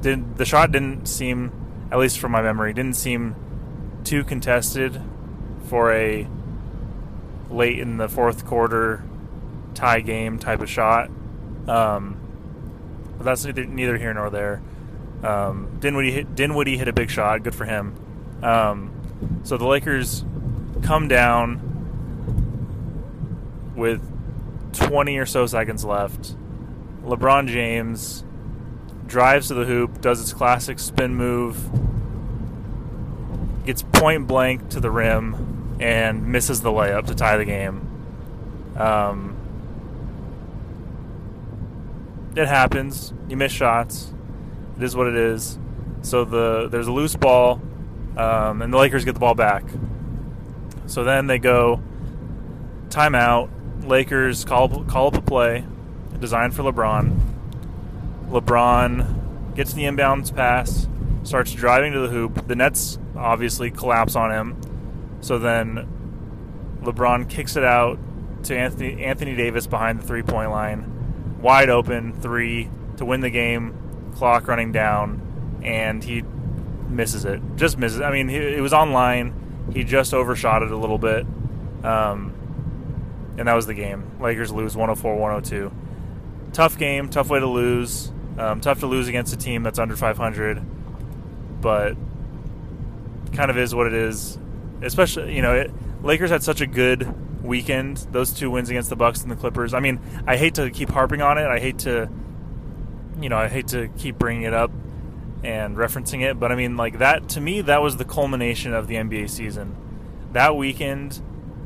Didn't, 0.00 0.38
the 0.38 0.46
shot 0.46 0.72
didn't 0.72 1.04
seem, 1.04 1.52
at 1.92 1.98
least 1.98 2.18
from 2.18 2.32
my 2.32 2.40
memory, 2.40 2.72
didn't 2.72 2.96
seem 2.96 3.36
too 4.04 4.24
contested 4.24 5.02
for 5.70 5.92
a 5.92 6.26
late 7.48 7.78
in 7.78 7.96
the 7.96 8.08
fourth 8.08 8.44
quarter 8.44 9.04
tie 9.74 10.00
game 10.00 10.38
type 10.38 10.60
of 10.60 10.68
shot. 10.68 11.08
Um, 11.68 12.16
but 13.16 13.24
that's 13.24 13.44
neither, 13.44 13.64
neither 13.64 13.96
here 13.96 14.12
nor 14.12 14.30
there. 14.30 14.60
Um, 15.22 15.78
Dinwiddie 15.78 16.10
hit, 16.10 16.34
Dinwiddie 16.34 16.76
hit 16.76 16.88
a 16.88 16.92
big 16.92 17.08
shot. 17.08 17.44
Good 17.44 17.54
for 17.54 17.64
him. 17.64 17.94
Um, 18.42 19.40
so 19.44 19.56
the 19.56 19.66
Lakers 19.66 20.24
come 20.82 21.06
down 21.06 21.66
with 23.76 24.02
20 24.72 25.18
or 25.18 25.26
so 25.26 25.46
seconds 25.46 25.84
left. 25.84 26.34
LeBron 27.04 27.46
James 27.46 28.24
drives 29.06 29.48
to 29.48 29.54
the 29.54 29.64
hoop, 29.64 30.00
does 30.00 30.18
his 30.18 30.32
classic 30.32 30.78
spin 30.78 31.14
move, 31.14 31.70
gets 33.64 33.82
point 33.82 34.26
blank 34.26 34.68
to 34.70 34.80
the 34.80 34.90
rim, 34.90 35.59
and 35.80 36.26
misses 36.26 36.60
the 36.60 36.70
layup 36.70 37.06
to 37.06 37.14
tie 37.14 37.36
the 37.36 37.44
game. 37.44 37.86
Um, 38.76 39.36
it 42.36 42.46
happens. 42.46 43.12
You 43.28 43.36
miss 43.36 43.50
shots. 43.50 44.12
It 44.76 44.84
is 44.84 44.94
what 44.94 45.08
it 45.08 45.16
is. 45.16 45.58
So 46.02 46.24
the 46.24 46.68
there's 46.68 46.86
a 46.86 46.92
loose 46.92 47.16
ball, 47.16 47.60
um, 48.16 48.62
and 48.62 48.72
the 48.72 48.78
Lakers 48.78 49.04
get 49.04 49.14
the 49.14 49.20
ball 49.20 49.34
back. 49.34 49.64
So 50.86 51.02
then 51.02 51.26
they 51.26 51.38
go 51.38 51.82
timeout. 52.88 53.48
Lakers 53.86 54.44
call 54.44 54.84
call 54.84 55.08
up 55.08 55.16
a 55.16 55.22
play 55.22 55.64
designed 56.20 56.54
for 56.54 56.62
LeBron. 56.62 57.18
LeBron 58.28 59.54
gets 59.56 59.72
the 59.72 59.82
inbounds 59.82 60.34
pass, 60.34 60.86
starts 61.22 61.52
driving 61.52 61.92
to 61.92 62.00
the 62.00 62.08
hoop. 62.08 62.46
The 62.46 62.54
Nets 62.54 62.98
obviously 63.16 63.70
collapse 63.70 64.14
on 64.14 64.30
him. 64.30 64.69
So 65.20 65.38
then 65.38 66.78
LeBron 66.82 67.28
kicks 67.28 67.56
it 67.56 67.64
out 67.64 67.98
to 68.44 68.56
Anthony 68.56 69.04
Anthony 69.04 69.36
Davis 69.36 69.66
behind 69.66 70.00
the 70.00 70.06
three 70.06 70.22
point 70.22 70.50
line, 70.50 71.38
wide 71.40 71.70
open 71.70 72.12
three 72.20 72.70
to 72.96 73.04
win 73.04 73.20
the 73.20 73.30
game. 73.30 73.76
Clock 74.16 74.48
running 74.48 74.72
down, 74.72 75.60
and 75.62 76.02
he 76.02 76.22
misses 76.88 77.24
it. 77.24 77.40
Just 77.56 77.78
misses. 77.78 78.00
I 78.00 78.10
mean, 78.10 78.28
it 78.28 78.60
was 78.60 78.72
online. 78.72 79.68
He 79.72 79.84
just 79.84 80.12
overshot 80.12 80.62
it 80.62 80.70
a 80.70 80.76
little 80.76 80.98
bit, 80.98 81.24
um, 81.84 82.34
and 83.38 83.46
that 83.46 83.54
was 83.54 83.66
the 83.66 83.74
game. 83.74 84.10
Lakers 84.20 84.50
lose 84.52 84.74
104-102. 84.74 85.72
Tough 86.52 86.76
game. 86.76 87.08
Tough 87.08 87.30
way 87.30 87.38
to 87.38 87.46
lose. 87.46 88.10
Um, 88.36 88.60
tough 88.60 88.80
to 88.80 88.86
lose 88.86 89.06
against 89.06 89.32
a 89.32 89.36
team 89.36 89.62
that's 89.62 89.78
under 89.78 89.96
500, 89.96 90.62
but 91.60 91.94
kind 93.32 93.50
of 93.50 93.58
is 93.58 93.74
what 93.74 93.86
it 93.86 93.94
is. 93.94 94.38
Especially, 94.82 95.34
you 95.34 95.42
know, 95.42 95.54
it, 95.54 95.70
Lakers 96.02 96.30
had 96.30 96.42
such 96.42 96.60
a 96.60 96.66
good 96.66 97.42
weekend. 97.42 97.98
Those 98.12 98.32
two 98.32 98.50
wins 98.50 98.70
against 98.70 98.90
the 98.90 98.96
Bucks 98.96 99.22
and 99.22 99.30
the 99.30 99.36
Clippers. 99.36 99.74
I 99.74 99.80
mean, 99.80 100.00
I 100.26 100.36
hate 100.36 100.54
to 100.54 100.70
keep 100.70 100.90
harping 100.90 101.22
on 101.22 101.38
it. 101.38 101.46
I 101.46 101.58
hate 101.58 101.80
to, 101.80 102.08
you 103.20 103.28
know, 103.28 103.36
I 103.36 103.48
hate 103.48 103.68
to 103.68 103.88
keep 103.98 104.18
bringing 104.18 104.42
it 104.42 104.54
up 104.54 104.70
and 105.42 105.76
referencing 105.76 106.22
it, 106.22 106.38
but 106.38 106.52
I 106.52 106.54
mean, 106.54 106.76
like 106.76 106.98
that 106.98 107.30
to 107.30 107.40
me, 107.40 107.62
that 107.62 107.80
was 107.80 107.96
the 107.96 108.04
culmination 108.04 108.74
of 108.74 108.88
the 108.88 108.96
NBA 108.96 109.30
season. 109.30 109.74
That 110.32 110.54
weekend 110.54 111.20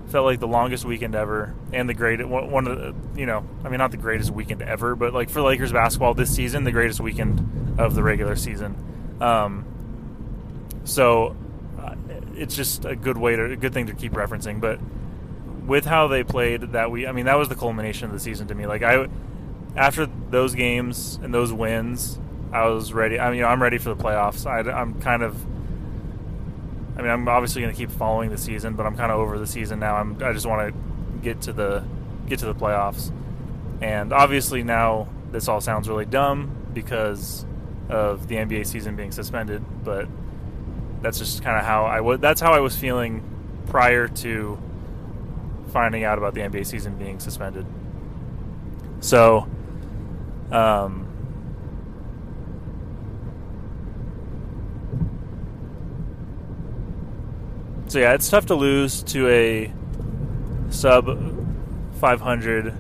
felt 0.09 0.26
like 0.26 0.38
the 0.38 0.47
longest 0.47 0.85
weekend 0.85 1.14
ever, 1.14 1.54
and 1.73 1.88
the 1.88 1.94
greatest 1.94 2.28
one 2.28 2.68
of 2.68 2.78
the, 2.78 3.21
you 3.21 3.26
know, 3.26 3.44
I 3.64 3.68
mean, 3.68 3.78
not 3.78 3.90
the 3.90 3.97
greatest 3.97 4.30
weekend 4.30 4.62
ever, 4.62 4.94
but 4.94 5.12
like 5.12 5.28
for 5.28 5.42
Lakers 5.42 5.73
basketball 5.73 6.14
this 6.14 6.35
season, 6.35 6.64
the 6.64 6.73
greatest 6.73 7.00
weekend 7.00 7.78
of 7.80 7.94
the 7.94 8.02
regular 8.02 8.37
season. 8.37 8.76
Um, 9.21 9.64
so 10.85 11.37
it's 12.37 12.57
just 12.57 12.85
a 12.85 12.97
good 12.97 13.17
way 13.17 13.37
to 13.37 13.45
a 13.45 13.57
good 13.57 13.73
thing 13.73 13.87
to 13.87 13.95
keep 13.95 14.12
referencing, 14.12 14.61
but 14.61 14.79
with 15.67 15.87
how 15.87 16.09
they 16.09 16.23
played 16.23 16.73
that 16.73 16.91
we, 16.91 17.07
I 17.07 17.12
mean, 17.12 17.26
that 17.26 17.38
was 17.38 17.49
the 17.49 17.55
culmination 17.55 18.07
of 18.07 18.12
the 18.12 18.21
season 18.21 18.47
to 18.49 18.55
me. 18.55 18.67
Like 18.67 18.83
I, 18.83 19.09
after 19.76 20.07
those 20.07 20.55
games 20.55 21.19
and 21.23 21.33
those 21.33 21.53
wins, 21.53 22.19
I 22.53 22.67
was 22.67 22.93
ready. 22.93 23.19
I 23.19 23.29
mean, 23.29 23.38
you 23.38 23.43
know, 23.43 23.49
I'm 23.49 23.62
ready 23.62 23.79
for 23.79 23.95
the 23.95 23.97
playoffs. 24.03 24.47
I, 24.47 24.71
I'm 24.71 25.00
kind 25.00 25.23
of. 25.23 25.37
I 26.97 27.03
mean, 27.03 27.11
I'm 27.11 27.26
obviously 27.29 27.61
going 27.61 27.75
to 27.75 27.79
keep 27.79 27.91
following 27.91 28.31
the 28.31 28.38
season, 28.38 28.75
but 28.75 28.87
I'm 28.87 28.97
kind 28.97 29.11
of 29.11 29.19
over 29.19 29.38
the 29.38 29.47
season 29.47 29.81
now. 29.81 29.97
I'm. 29.97 30.23
I 30.23 30.33
just 30.33 30.47
want 30.47 30.73
to 30.73 31.21
get 31.23 31.43
to 31.43 31.53
the 31.53 31.85
get 32.29 32.38
to 32.41 32.47
the 32.47 32.55
playoffs, 32.55 33.11
and 33.81 34.12
obviously 34.12 34.62
now 34.62 35.09
this 35.33 35.49
all 35.49 35.61
sounds 35.61 35.88
really 35.88 36.07
dumb 36.07 36.55
because 36.73 37.45
of 37.88 38.29
the 38.29 38.37
NBA 38.37 38.67
season 38.67 38.97
being 38.97 39.12
suspended, 39.12 39.64
but 39.85 40.09
that's 41.04 41.18
just 41.18 41.42
kind 41.42 41.58
of 41.58 41.64
how 41.64 41.84
I 41.84 42.00
was. 42.00 42.20
That's 42.20 42.40
how 42.40 42.52
I 42.52 42.61
was 42.61 42.75
feeling 42.75 43.23
prior 43.66 44.08
to 44.08 44.58
finding 45.70 46.02
out 46.04 46.18
about 46.18 46.34
the 46.34 46.40
NBA 46.40 46.66
season 46.66 46.96
being 46.96 47.20
suspended. 47.20 47.66
So, 49.00 49.46
um, 50.50 51.06
so 57.88 57.99
yeah, 57.99 58.14
it's 58.14 58.28
tough 58.28 58.46
to 58.46 58.54
lose 58.54 59.02
to 59.04 59.28
a 59.28 59.73
sub 60.70 61.06
500 62.00 62.78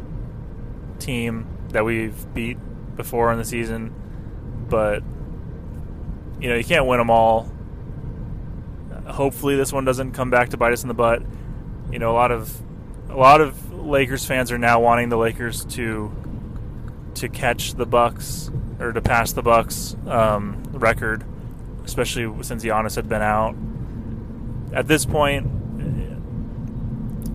team 0.98 1.46
that 1.68 1.84
we've 1.84 2.32
beat 2.32 2.56
before 2.96 3.30
in 3.32 3.38
the 3.38 3.44
season, 3.44 3.92
but 4.68 5.02
you 6.40 6.48
know 6.48 6.54
you 6.54 6.64
can't 6.64 6.86
win 6.86 6.98
them 6.98 7.10
all. 7.10 7.50
Hopefully, 9.06 9.56
this 9.56 9.72
one 9.72 9.84
doesn't 9.84 10.12
come 10.12 10.30
back 10.30 10.50
to 10.50 10.56
bite 10.56 10.72
us 10.72 10.82
in 10.82 10.88
the 10.88 10.94
butt. 10.94 11.22
you 11.90 11.98
know, 11.98 12.10
a 12.10 12.16
lot 12.16 12.30
of 12.30 12.60
a 13.10 13.16
lot 13.16 13.40
of 13.40 13.72
Lakers 13.72 14.24
fans 14.24 14.50
are 14.50 14.58
now 14.58 14.80
wanting 14.80 15.08
the 15.08 15.16
Lakers 15.16 15.64
to 15.66 16.12
to 17.14 17.28
catch 17.28 17.74
the 17.74 17.86
Bucks 17.86 18.50
or 18.80 18.92
to 18.92 19.00
pass 19.00 19.32
the 19.32 19.42
Bucks 19.42 19.96
um, 20.06 20.62
record, 20.72 21.24
especially 21.84 22.42
since 22.42 22.64
Giannis 22.64 22.96
had 22.96 23.08
been 23.08 23.22
out. 23.22 23.54
At 24.72 24.88
this 24.88 25.06
point, 25.06 25.46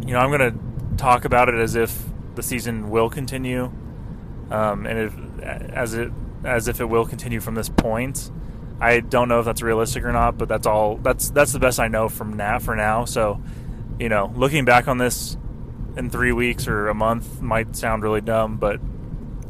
you 0.06 0.14
know, 0.14 0.20
I'm 0.20 0.32
going 0.32 0.52
to 0.52 0.98
talk 0.98 1.24
about 1.24 1.50
it 1.50 1.56
as 1.56 1.76
if 1.76 2.04
the 2.36 2.44
season 2.44 2.90
will 2.90 3.10
continue, 3.10 3.72
um, 4.52 4.86
and 4.86 5.00
if 5.00 5.16
as 5.72 5.94
it 5.94 6.12
as 6.44 6.68
if 6.68 6.82
it 6.82 6.86
will 6.86 7.06
continue 7.06 7.40
from 7.40 7.56
this 7.56 7.70
point. 7.70 8.32
I 8.82 9.02
don't 9.02 9.28
know 9.28 9.40
if 9.40 9.46
that's 9.46 9.62
realistic 9.62 10.04
or 10.04 10.14
not, 10.14 10.38
but 10.38 10.48
that's 10.48 10.66
all. 10.66 10.98
That's 10.98 11.30
that's 11.30 11.52
the 11.52 11.60
best 11.60 11.80
I 11.80 11.88
know 11.88 12.08
from 12.08 12.34
now 12.38 12.60
for 12.60 12.76
now. 12.76 13.06
So, 13.06 13.42
you 14.00 14.10
know, 14.10 14.32
looking 14.36 14.66
back 14.66 14.88
on 14.88 14.98
this 14.98 15.38
in 15.98 16.10
three 16.10 16.32
weeks 16.32 16.68
or 16.68 16.88
a 16.88 16.94
month 16.94 17.42
might 17.42 17.76
sound 17.76 18.04
really 18.04 18.22
dumb, 18.22 18.58
but 18.58 18.80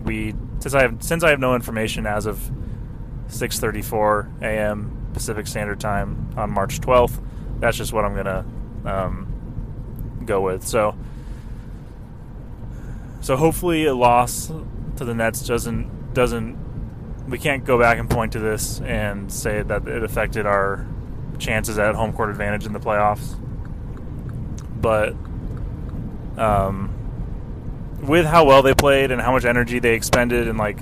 we 0.03 0.33
since 0.59 0.73
I 0.73 0.81
have 0.81 1.03
since 1.03 1.23
I 1.23 1.29
have 1.29 1.39
no 1.39 1.55
information 1.55 2.07
as 2.07 2.25
of 2.25 2.37
6:34 3.27 4.41
a.m. 4.41 5.09
Pacific 5.13 5.45
Standard 5.47 5.79
Time 5.79 6.31
on 6.35 6.51
March 6.51 6.79
12th, 6.79 7.21
that's 7.59 7.77
just 7.77 7.93
what 7.93 8.05
I'm 8.05 8.15
gonna 8.15 8.45
um, 8.85 10.21
go 10.25 10.41
with. 10.41 10.65
So, 10.65 10.95
so 13.21 13.35
hopefully 13.35 13.85
a 13.85 13.93
loss 13.93 14.51
to 14.97 15.05
the 15.05 15.13
Nets 15.13 15.45
doesn't 15.45 16.13
doesn't 16.13 16.57
we 17.29 17.37
can't 17.37 17.65
go 17.65 17.79
back 17.79 17.99
and 17.99 18.09
point 18.09 18.33
to 18.33 18.39
this 18.39 18.81
and 18.81 19.31
say 19.31 19.61
that 19.61 19.87
it 19.87 20.03
affected 20.03 20.45
our 20.45 20.85
chances 21.37 21.77
at 21.77 21.95
home 21.95 22.13
court 22.13 22.29
advantage 22.29 22.65
in 22.65 22.73
the 22.73 22.79
playoffs. 22.79 23.35
But 24.81 25.15
um, 26.37 26.93
with 28.01 28.25
how 28.25 28.45
well 28.45 28.61
they 28.61 28.73
played 28.73 29.11
and 29.11 29.21
how 29.21 29.31
much 29.31 29.45
energy 29.45 29.79
they 29.79 29.93
expended 29.93 30.47
and 30.47 30.57
like 30.57 30.79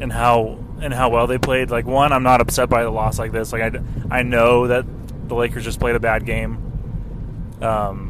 and 0.00 0.12
how 0.12 0.58
and 0.80 0.92
how 0.92 1.10
well 1.10 1.26
they 1.26 1.38
played, 1.38 1.70
like 1.70 1.86
one, 1.86 2.12
I'm 2.12 2.24
not 2.24 2.40
upset 2.40 2.68
by 2.68 2.82
the 2.82 2.90
loss 2.90 3.18
like 3.18 3.32
this. 3.32 3.52
Like 3.52 3.74
I, 3.74 3.80
I 4.10 4.22
know 4.22 4.66
that 4.66 4.84
the 5.28 5.34
Lakers 5.34 5.64
just 5.64 5.78
played 5.78 5.94
a 5.94 6.00
bad 6.00 6.26
game. 6.26 6.58
Um, 7.62 8.08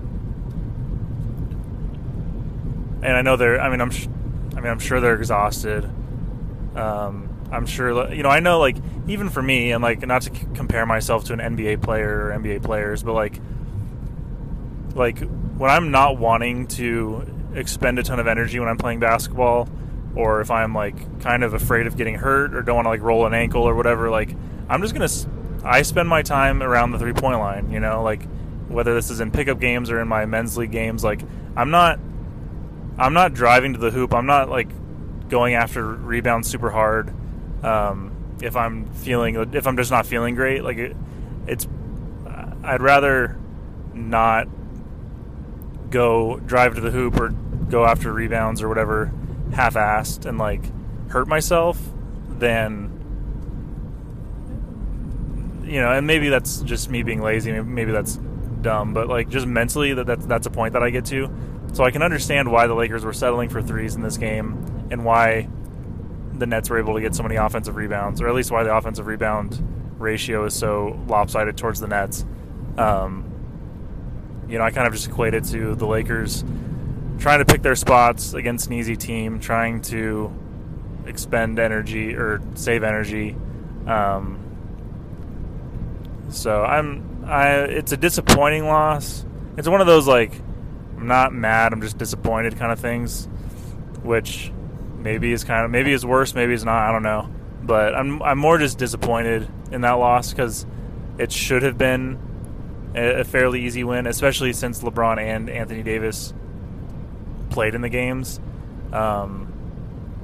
and 3.03 3.17
I 3.17 3.23
know 3.23 3.37
they're. 3.37 3.61
I 3.61 3.69
mean, 3.69 3.81
I'm. 3.81 3.91
I 4.57 4.61
mean, 4.61 4.71
I'm 4.71 4.79
sure 4.79 5.01
they're 5.01 5.17
exhausted. 5.17 5.91
Um, 6.77 7.29
I'm 7.51 7.67
sure, 7.67 8.13
you 8.13 8.23
know, 8.23 8.31
I 8.31 8.41
know, 8.41 8.59
like, 8.59 8.77
even 9.07 9.29
for 9.29 9.43
me, 9.43 9.73
and 9.73 9.83
like, 9.83 10.07
not 10.07 10.23
to 10.23 10.35
c- 10.35 10.47
compare 10.55 10.87
myself 10.87 11.25
to 11.25 11.35
an 11.35 11.39
NBA 11.39 11.83
player 11.83 12.27
or 12.27 12.31
NBA 12.31 12.63
players, 12.63 13.03
but 13.03 13.13
like, 13.13 13.41
like 14.95 15.19
when 15.19 15.71
I'm 15.71 15.91
not 15.91 16.19
wanting 16.19 16.67
to 16.69 17.27
expend 17.55 17.99
a 17.99 18.03
ton 18.03 18.19
of 18.19 18.27
energy 18.27 18.59
when 18.59 18.69
I'm 18.69 18.79
playing 18.79 19.01
basketball, 19.01 19.69
or 20.15 20.41
if 20.41 20.51
I'm 20.51 20.75
like 20.75 21.21
kind 21.21 21.45
of 21.45 21.55
afraid 21.55 21.87
of 21.87 21.97
getting 21.97 22.15
hurt 22.15 22.55
or 22.55 22.63
don't 22.63 22.77
want 22.77 22.87
to 22.87 22.91
like 22.91 23.03
roll 23.03 23.27
an 23.27 23.35
ankle 23.35 23.63
or 23.63 23.75
whatever, 23.75 24.11
like, 24.11 24.35
I'm 24.69 24.81
just 24.83 24.95
gonna. 24.95 25.09
I 25.65 25.83
spend 25.83 26.09
my 26.09 26.23
time 26.23 26.63
around 26.63 26.91
the 26.91 26.99
three 26.99 27.13
point 27.13 27.39
line, 27.39 27.71
you 27.71 27.81
know, 27.81 28.03
like 28.03 28.27
whether 28.69 28.95
this 28.95 29.11
is 29.11 29.21
in 29.21 29.31
pickup 29.31 29.61
games 29.61 29.91
or 29.91 30.01
in 30.01 30.09
my 30.09 30.25
men's 30.25 30.57
league 30.57 30.73
games, 30.73 31.05
like 31.05 31.21
I'm 31.57 31.71
not 31.71 31.99
I'm 32.99 33.13
not 33.13 33.35
driving 33.35 33.75
to 33.75 33.79
the 33.79 33.91
hoop. 33.91 34.15
I'm 34.15 34.27
not 34.27 34.49
like 34.49 34.69
going 35.33 35.55
after 35.55 35.83
rebounds 35.83 36.47
super 36.47 36.71
hard. 36.71 37.11
Um, 37.65 38.15
if 38.43 38.55
I'm 38.55 38.85
feeling, 38.93 39.55
if 39.55 39.67
I'm 39.67 39.79
just 39.79 39.91
not 39.91 40.05
feeling 40.05 40.35
great, 40.35 40.63
like 40.63 40.77
it, 40.77 40.95
it's, 41.47 41.67
I'd 42.63 42.83
rather 42.83 43.39
not 43.95 44.47
go 45.89 46.39
drive 46.41 46.75
to 46.75 46.83
the 46.83 46.91
hoop 46.91 47.19
or 47.19 47.31
go 47.31 47.87
after 47.87 48.13
rebounds 48.13 48.61
or 48.61 48.69
whatever 48.69 49.11
half-assed 49.55 50.27
and 50.27 50.37
like 50.37 50.61
hurt 51.09 51.27
myself 51.27 51.79
than 52.29 52.91
you 55.65 55.81
know 55.81 55.93
and 55.93 56.07
maybe 56.07 56.29
that's 56.29 56.61
just 56.63 56.91
me 56.91 57.03
being 57.03 57.21
lazy 57.21 57.53
maybe 57.61 57.93
that's 57.93 58.17
dumb 58.63 58.95
but 58.95 59.09
like 59.09 59.29
just 59.29 59.47
mentally 59.47 59.93
that 59.93 60.07
that's, 60.07 60.25
that's 60.25 60.47
a 60.47 60.51
point 60.51 60.73
that 60.73 60.83
i 60.83 60.89
get 60.89 61.05
to 61.05 61.31
so 61.75 61.85
i 61.85 61.91
can 61.91 62.03
understand 62.03 62.51
why 62.51 62.67
the 62.67 62.75
lakers 62.75 63.05
were 63.05 63.13
settling 63.13 63.51
for 63.51 63.61
threes 63.61 63.95
in 63.95 64.03
this 64.03 64.17
game 64.17 64.72
and 64.93 65.05
why 65.05 65.49
the 66.35 66.47
Nets 66.47 66.71
were 66.71 66.79
able 66.79 66.95
to 66.95 67.01
get 67.01 67.15
so 67.15 67.23
many 67.23 67.37
offensive 67.37 67.77
rebounds, 67.77 68.21
or 68.21 68.29
at 68.29 68.35
least 68.35 68.51
why 68.51 68.63
the 68.63 68.75
offensive 68.75 69.07
rebound 69.07 69.61
ratio 69.99 70.45
is 70.45 70.55
so 70.55 70.99
lopsided 71.09 71.57
towards 71.57 71.81
the 71.81 71.89
Nets. 71.89 72.25
Um, 72.77 73.29
you 74.49 74.59
know, 74.59 74.65
I 74.65 74.71
kind 74.71 74.87
of 74.87 74.93
just 74.93 75.09
equate 75.09 75.35
it 75.35 75.45
to 75.47 75.75
the 75.75 75.87
Lakers 75.87 76.45
trying 77.23 77.39
to 77.39 77.45
pick 77.45 77.63
their 77.63 77.77
spots 77.77 78.35
against 78.35 78.67
an 78.67 78.73
easy 78.73 78.97
team, 78.97 79.39
trying 79.39 79.81
to 79.81 80.33
expend 81.07 81.59
energy 81.59 82.17
or 82.17 82.43
save 82.55 82.83
energy. 82.83 83.37
Um, 83.87 84.39
so 86.31 86.63
I'm, 86.65 87.25
I, 87.25 87.61
it's 87.61 87.93
a 87.93 87.97
disappointing 87.97 88.67
loss. 88.67 89.25
It's 89.57 89.69
one 89.69 89.81
of 89.81 89.87
those 89.87 90.09
like, 90.09 90.33
I'm 90.97 91.07
not 91.07 91.33
mad, 91.33 91.73
I'm 91.73 91.81
just 91.81 91.97
disappointed 91.97 92.59
kind 92.59 92.73
of 92.73 92.81
things, 92.81 93.27
which 94.03 94.53
maybe 95.03 95.33
is 95.33 95.45
kind 95.45 95.65
of 95.65 95.71
maybe 95.71 95.93
is 95.93 96.07
worse, 96.07 96.35
maybe 96.35 96.55
it's 96.55 96.65
not. 96.65 96.89
I 96.89 96.93
don't 96.93 97.03
know, 97.03 97.29
but 97.63 97.95
I'm 97.95 98.23
I'm 98.23 98.39
more 98.39 98.59
just 98.59 98.79
disappointed 98.79 99.49
in 99.71 99.83
that 99.83 99.93
loss 99.93 100.31
because 100.31 100.67
it 101.19 101.33
should 101.33 101.63
have 101.63 101.79
been 101.79 102.19
a, 102.95 103.21
a 103.21 103.25
fairly 103.25 103.65
easy 103.65 103.85
win, 103.85 104.07
especially 104.07 104.53
since 104.53 104.83
LeBron 104.83 105.19
and 105.19 105.51
Anthony 105.51 105.83
Davis 105.83 106.35
played 107.51 107.75
in 107.75 107.81
the 107.81 107.89
games. 107.89 108.41
Um, 108.93 109.53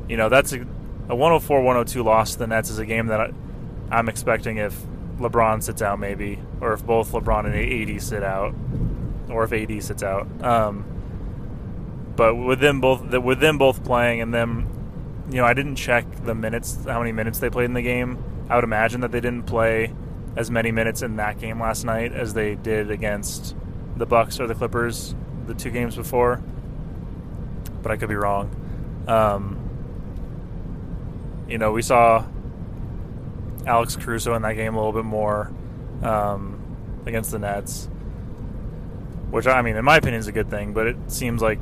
you 0.08 0.16
know, 0.16 0.28
that's 0.28 0.52
a, 0.52 0.60
a 0.60 1.16
104-102 1.16 2.04
loss 2.04 2.32
to 2.32 2.38
the 2.40 2.46
Nets 2.46 2.70
is 2.70 2.78
a 2.78 2.86
game 2.86 3.06
that 3.06 3.20
I, 3.20 3.98
am 3.98 4.08
expecting 4.08 4.58
if 4.58 4.74
LeBron 5.18 5.62
sits 5.62 5.82
out, 5.82 5.98
maybe, 5.98 6.38
or 6.60 6.72
if 6.72 6.84
both 6.84 7.12
LeBron 7.12 7.46
and 7.46 7.90
AD 7.90 8.02
sit 8.02 8.22
out, 8.22 8.54
or 9.30 9.44
if 9.44 9.52
AD 9.52 9.82
sits 9.82 10.02
out. 10.02 10.26
Um, 10.42 10.84
but 12.18 12.34
with 12.34 12.58
them 12.58 12.80
both 12.80 13.00
with 13.00 13.38
them 13.38 13.58
both 13.58 13.84
playing 13.84 14.20
and 14.20 14.34
them 14.34 14.68
you 15.30 15.36
know 15.36 15.44
I 15.44 15.54
didn't 15.54 15.76
check 15.76 16.04
the 16.24 16.34
minutes 16.34 16.84
how 16.84 16.98
many 16.98 17.12
minutes 17.12 17.38
they 17.38 17.48
played 17.48 17.66
in 17.66 17.74
the 17.74 17.82
game. 17.82 18.22
I 18.50 18.56
would 18.56 18.64
imagine 18.64 19.02
that 19.02 19.12
they 19.12 19.20
didn't 19.20 19.44
play 19.44 19.94
as 20.36 20.50
many 20.50 20.72
minutes 20.72 21.02
in 21.02 21.16
that 21.16 21.38
game 21.38 21.60
last 21.60 21.84
night 21.84 22.12
as 22.12 22.34
they 22.34 22.56
did 22.56 22.90
against 22.90 23.54
the 23.96 24.04
Bucks 24.04 24.40
or 24.40 24.48
the 24.48 24.54
Clippers 24.56 25.14
the 25.46 25.54
two 25.54 25.70
games 25.70 25.94
before 25.94 26.42
but 27.82 27.92
I 27.92 27.96
could 27.96 28.08
be 28.08 28.16
wrong. 28.16 28.50
Um, 29.06 29.56
you 31.48 31.56
know 31.56 31.70
we 31.70 31.82
saw 31.82 32.26
Alex 33.64 33.94
Caruso 33.94 34.34
in 34.34 34.42
that 34.42 34.54
game 34.54 34.74
a 34.74 34.76
little 34.76 34.92
bit 34.92 35.04
more 35.04 35.52
um, 36.02 36.60
against 37.06 37.30
the 37.30 37.38
Nets 37.38 37.88
which 39.30 39.46
I 39.46 39.62
mean 39.62 39.76
in 39.76 39.84
my 39.84 39.98
opinion 39.98 40.18
is 40.18 40.26
a 40.26 40.32
good 40.32 40.50
thing 40.50 40.72
but 40.72 40.88
it 40.88 40.96
seems 41.06 41.40
like 41.40 41.60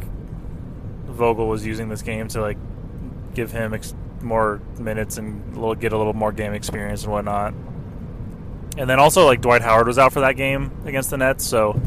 Vogel 1.17 1.49
was 1.49 1.67
using 1.67 1.89
this 1.89 2.03
game 2.03 2.29
to 2.29 2.41
like 2.41 2.59
give 3.35 3.53
him 3.53 3.75
ex- 3.75 3.95
more 4.23 4.61
minutes 4.79 5.19
and 5.19 5.57
little, 5.57 5.75
get 5.75 5.93
a 5.93 5.99
little 5.99 6.15
more 6.15 6.33
game 6.33 6.55
experience 6.55 7.03
and 7.03 7.13
whatnot. 7.13 7.55
And 8.79 8.89
then 8.91 8.99
also 8.99 9.25
like 9.25 9.41
Dwight 9.41 9.63
Howard 9.63 9.87
was 9.87 9.99
out 9.99 10.13
for 10.13 10.21
that 10.21 10.37
game 10.37 10.71
against 10.85 11.11
the 11.11 11.17
Nets, 11.17 11.47
so 11.47 11.81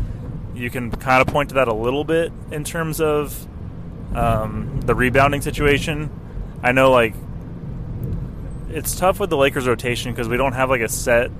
you 0.56 0.70
can 0.70 0.92
kind 0.92 1.22
of 1.22 1.32
point 1.32 1.50
to 1.50 1.56
that 1.56 1.68
a 1.68 1.74
little 1.74 2.04
bit 2.04 2.32
in 2.52 2.64
terms 2.64 3.00
of 3.00 3.48
um, 4.16 4.82
the 4.82 4.96
rebounding 4.96 5.42
situation. 5.42 6.10
I 6.64 6.72
know 6.72 6.92
like 6.92 7.14
it's 8.70 8.96
tough 8.96 9.20
with 9.20 9.30
the 9.30 9.38
Lakers 9.38 9.68
rotation 9.68 10.12
because 10.12 10.28
we 10.28 10.38
don't 10.38 10.54
have 10.54 10.70
like 10.70 10.82
a 10.82 10.90
set 10.90 11.32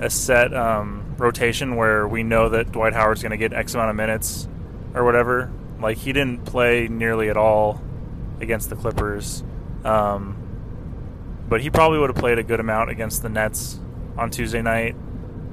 a 0.00 0.08
set 0.10 0.54
um, 0.54 1.14
rotation 1.16 1.76
where 1.76 2.06
we 2.06 2.22
know 2.22 2.48
that 2.50 2.72
Dwight 2.72 2.92
Howard's 2.92 3.22
going 3.22 3.30
to 3.30 3.36
get 3.36 3.52
X 3.52 3.74
amount 3.74 3.90
of 3.90 3.96
minutes 3.96 4.48
or 4.94 5.04
whatever. 5.04 5.50
Like 5.80 5.98
he 5.98 6.12
didn't 6.12 6.44
play 6.44 6.88
nearly 6.88 7.28
at 7.30 7.36
all 7.36 7.80
against 8.40 8.70
the 8.70 8.76
Clippers, 8.76 9.44
um, 9.84 10.36
but 11.48 11.60
he 11.60 11.70
probably 11.70 11.98
would 11.98 12.10
have 12.10 12.18
played 12.18 12.38
a 12.38 12.42
good 12.42 12.60
amount 12.60 12.90
against 12.90 13.22
the 13.22 13.28
Nets 13.28 13.80
on 14.16 14.30
Tuesday 14.30 14.62
night. 14.62 14.96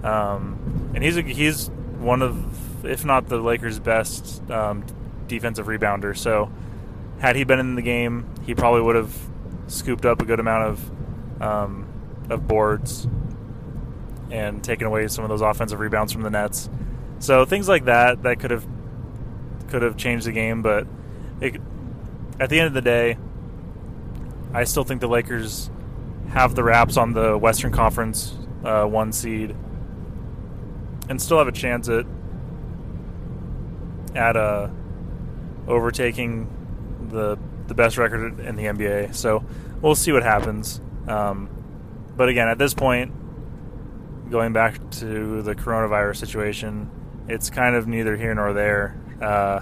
Um, 0.03 0.91
and 0.93 1.03
he's 1.03 1.17
a, 1.17 1.21
he's 1.21 1.69
one 1.99 2.21
of, 2.21 2.85
if 2.85 3.05
not 3.05 3.27
the 3.27 3.37
Lakers' 3.37 3.79
best 3.79 4.49
um, 4.51 4.85
defensive 5.27 5.67
rebounder. 5.67 6.17
So 6.17 6.51
had 7.19 7.35
he 7.35 7.43
been 7.43 7.59
in 7.59 7.75
the 7.75 7.81
game, 7.81 8.29
he 8.45 8.53
probably 8.53 8.81
would 8.81 8.95
have 8.95 9.15
scooped 9.67 10.05
up 10.05 10.21
a 10.21 10.25
good 10.25 10.39
amount 10.39 10.69
of 10.69 10.91
um, 11.41 11.87
of 12.29 12.47
boards 12.47 13.07
and 14.31 14.63
taken 14.63 14.87
away 14.87 15.07
some 15.07 15.23
of 15.23 15.29
those 15.29 15.41
offensive 15.41 15.79
rebounds 15.79 16.11
from 16.11 16.23
the 16.23 16.29
Nets. 16.29 16.69
So 17.19 17.45
things 17.45 17.67
like 17.67 17.85
that 17.85 18.23
that 18.23 18.39
could 18.39 18.51
have 18.51 18.65
could 19.69 19.81
have 19.81 19.97
changed 19.97 20.25
the 20.25 20.31
game, 20.31 20.61
but 20.61 20.87
it, 21.41 21.59
at 22.39 22.49
the 22.49 22.59
end 22.59 22.67
of 22.67 22.73
the 22.73 22.81
day, 22.81 23.17
I 24.53 24.63
still 24.63 24.83
think 24.83 25.01
the 25.01 25.07
Lakers 25.07 25.69
have 26.29 26.55
the 26.55 26.63
wraps 26.63 26.97
on 26.97 27.13
the 27.13 27.37
Western 27.37 27.71
Conference 27.71 28.35
uh, 28.63 28.85
one 28.85 29.11
seed 29.11 29.55
and 31.09 31.21
still 31.21 31.37
have 31.37 31.47
a 31.47 31.51
chance 31.51 31.87
at 31.87 32.05
at 34.15 34.37
uh, 34.37 34.69
overtaking 35.67 36.49
the 37.11 37.37
the 37.67 37.73
best 37.73 37.97
record 37.97 38.39
in 38.39 38.55
the 38.55 38.63
NBA. 38.63 39.15
So 39.15 39.43
we'll 39.81 39.95
see 39.95 40.11
what 40.11 40.23
happens. 40.23 40.79
Um, 41.07 41.49
but 42.15 42.29
again, 42.29 42.47
at 42.47 42.57
this 42.57 42.73
point, 42.73 43.11
going 44.29 44.53
back 44.53 44.79
to 44.91 45.41
the 45.41 45.55
coronavirus 45.55 46.17
situation, 46.17 46.89
it's 47.27 47.49
kind 47.49 47.75
of 47.75 47.87
neither 47.87 48.15
here 48.15 48.33
nor 48.33 48.53
there. 48.53 48.95
Uh, 49.21 49.61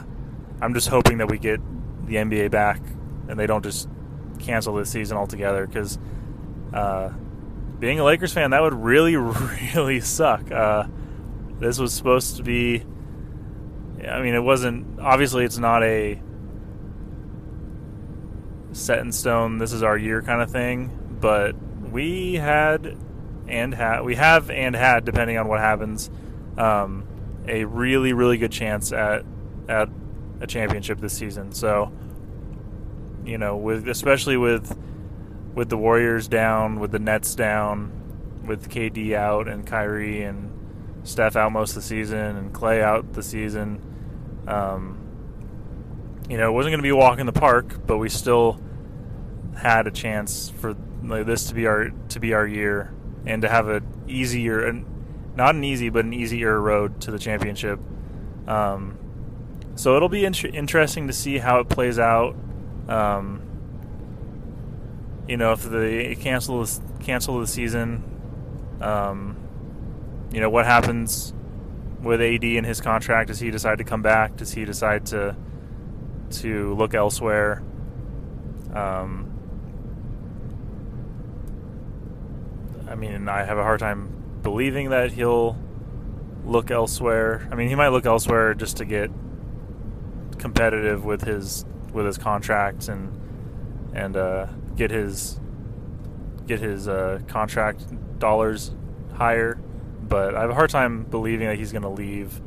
I'm 0.61 0.73
just 0.73 0.87
hoping 0.87 1.17
that 1.19 1.29
we 1.29 1.37
get 1.37 1.59
the 2.05 2.15
NBA 2.15 2.51
back 2.51 2.81
and 3.27 3.39
they 3.39 3.47
don't 3.47 3.63
just 3.63 3.87
cancel 4.39 4.75
this 4.75 4.89
season 4.89 5.17
altogether 5.17 5.65
because 5.65 5.97
uh, 6.73 7.09
being 7.79 7.99
a 7.99 8.03
Lakers 8.03 8.33
fan, 8.33 8.51
that 8.51 8.61
would 8.61 8.73
really, 8.73 9.15
really 9.75 9.99
suck. 9.99 10.51
Uh, 10.51 10.85
this 11.59 11.77
was 11.77 11.93
supposed 11.93 12.37
to 12.37 12.43
be. 12.43 12.83
I 14.07 14.21
mean, 14.21 14.33
it 14.33 14.43
wasn't. 14.43 14.99
Obviously, 14.99 15.45
it's 15.45 15.57
not 15.57 15.83
a 15.83 16.21
set 18.73 18.99
in 18.99 19.11
stone. 19.11 19.59
This 19.59 19.71
is 19.71 19.83
our 19.83 19.97
year 19.97 20.21
kind 20.21 20.41
of 20.41 20.51
thing. 20.51 21.17
But 21.21 21.55
we 21.91 22.35
had 22.35 22.97
and 23.47 23.73
had 23.73 24.01
we 24.03 24.15
have 24.15 24.49
and 24.49 24.75
had, 24.75 25.05
depending 25.05 25.37
on 25.37 25.47
what 25.47 25.59
happens, 25.59 26.09
um, 26.57 27.05
a 27.47 27.65
really, 27.65 28.13
really 28.13 28.37
good 28.37 28.51
chance 28.51 28.91
at 28.91 29.23
at 29.67 29.89
a 30.41 30.47
championship 30.47 30.99
this 30.99 31.13
season. 31.13 31.51
So, 31.53 31.91
you 33.25 33.37
know, 33.37 33.57
with 33.57 33.87
especially 33.87 34.37
with 34.37 34.77
with 35.53 35.69
the 35.69 35.77
Warriors 35.77 36.27
down, 36.27 36.79
with 36.79 36.91
the 36.91 36.99
Nets 36.99 37.35
down, 37.35 37.91
with 38.45 38.69
KD 38.69 39.13
out 39.13 39.47
and 39.47 39.65
Kyrie 39.65 40.23
and 40.23 40.49
Steph 41.03 41.35
out 41.35 41.51
most 41.51 41.71
of 41.71 41.75
the 41.75 41.81
season 41.81 42.17
and 42.17 42.53
Clay 42.53 42.81
out 42.81 43.13
the 43.13 43.23
season. 43.23 43.81
Um, 44.47 44.99
you 46.29 46.37
know, 46.37 46.49
it 46.49 46.53
wasn't 46.53 46.71
going 46.71 46.79
to 46.79 46.83
be 46.83 46.89
a 46.89 46.95
walk 46.95 47.19
in 47.19 47.25
the 47.25 47.33
park, 47.33 47.85
but 47.85 47.97
we 47.97 48.09
still 48.09 48.59
had 49.57 49.87
a 49.87 49.91
chance 49.91 50.49
for 50.49 50.75
like, 51.03 51.25
this 51.25 51.47
to 51.47 51.53
be 51.53 51.67
our 51.67 51.91
to 52.09 52.19
be 52.19 52.33
our 52.33 52.47
year 52.47 52.93
and 53.25 53.41
to 53.41 53.49
have 53.49 53.67
an 53.67 53.85
easier 54.07 54.65
and 54.65 54.85
not 55.35 55.55
an 55.55 55.63
easy 55.63 55.89
but 55.89 56.05
an 56.05 56.13
easier 56.13 56.59
road 56.59 57.01
to 57.01 57.11
the 57.11 57.19
championship. 57.19 57.79
Um, 58.47 58.97
so 59.75 59.95
it'll 59.95 60.09
be 60.09 60.25
in- 60.25 60.33
interesting 60.33 61.07
to 61.07 61.13
see 61.13 61.37
how 61.37 61.59
it 61.59 61.69
plays 61.69 61.99
out. 61.99 62.35
Um, 62.87 63.41
you 65.27 65.37
know, 65.37 65.53
if 65.53 65.63
they 65.63 66.15
cancel 66.15 66.65
cancel 66.99 67.39
the 67.39 67.47
season, 67.47 68.03
um, 68.81 69.37
you 70.31 70.39
know 70.39 70.49
what 70.49 70.65
happens 70.65 71.33
with 72.01 72.21
AD 72.21 72.43
and 72.43 72.65
his 72.65 72.81
contract? 72.81 73.29
Does 73.29 73.39
he 73.39 73.49
decide 73.49 73.77
to 73.77 73.83
come 73.83 74.01
back? 74.01 74.35
Does 74.35 74.51
he 74.53 74.65
decide 74.65 75.05
to 75.07 75.35
to 76.41 76.73
look 76.75 76.93
elsewhere? 76.93 77.63
Um, 78.73 79.29
I 82.89 82.95
mean, 82.95 83.27
I 83.27 83.43
have 83.43 83.57
a 83.57 83.63
hard 83.63 83.79
time 83.79 84.09
believing 84.43 84.89
that 84.89 85.11
he'll 85.11 85.57
look 86.45 86.69
elsewhere. 86.69 87.47
I 87.51 87.55
mean, 87.55 87.69
he 87.69 87.75
might 87.75 87.89
look 87.89 88.05
elsewhere 88.05 88.53
just 88.53 88.77
to 88.77 88.85
get 88.85 89.09
competitive 90.37 91.05
with 91.05 91.23
his 91.23 91.65
with 91.91 92.05
his 92.05 92.17
contract 92.17 92.87
and 92.87 93.19
and 93.93 94.17
uh, 94.17 94.47
get 94.75 94.91
his 94.91 95.39
get 96.47 96.59
his 96.59 96.87
uh, 96.87 97.21
contract 97.27 97.83
dollars 98.19 98.71
higher. 99.13 99.59
But 100.01 100.35
I 100.35 100.41
have 100.41 100.49
a 100.49 100.55
hard 100.55 100.69
time 100.69 101.03
believing 101.03 101.47
that 101.47 101.57
he's 101.57 101.71
going 101.71 101.83
to 101.83 101.89
leave, 101.89 102.41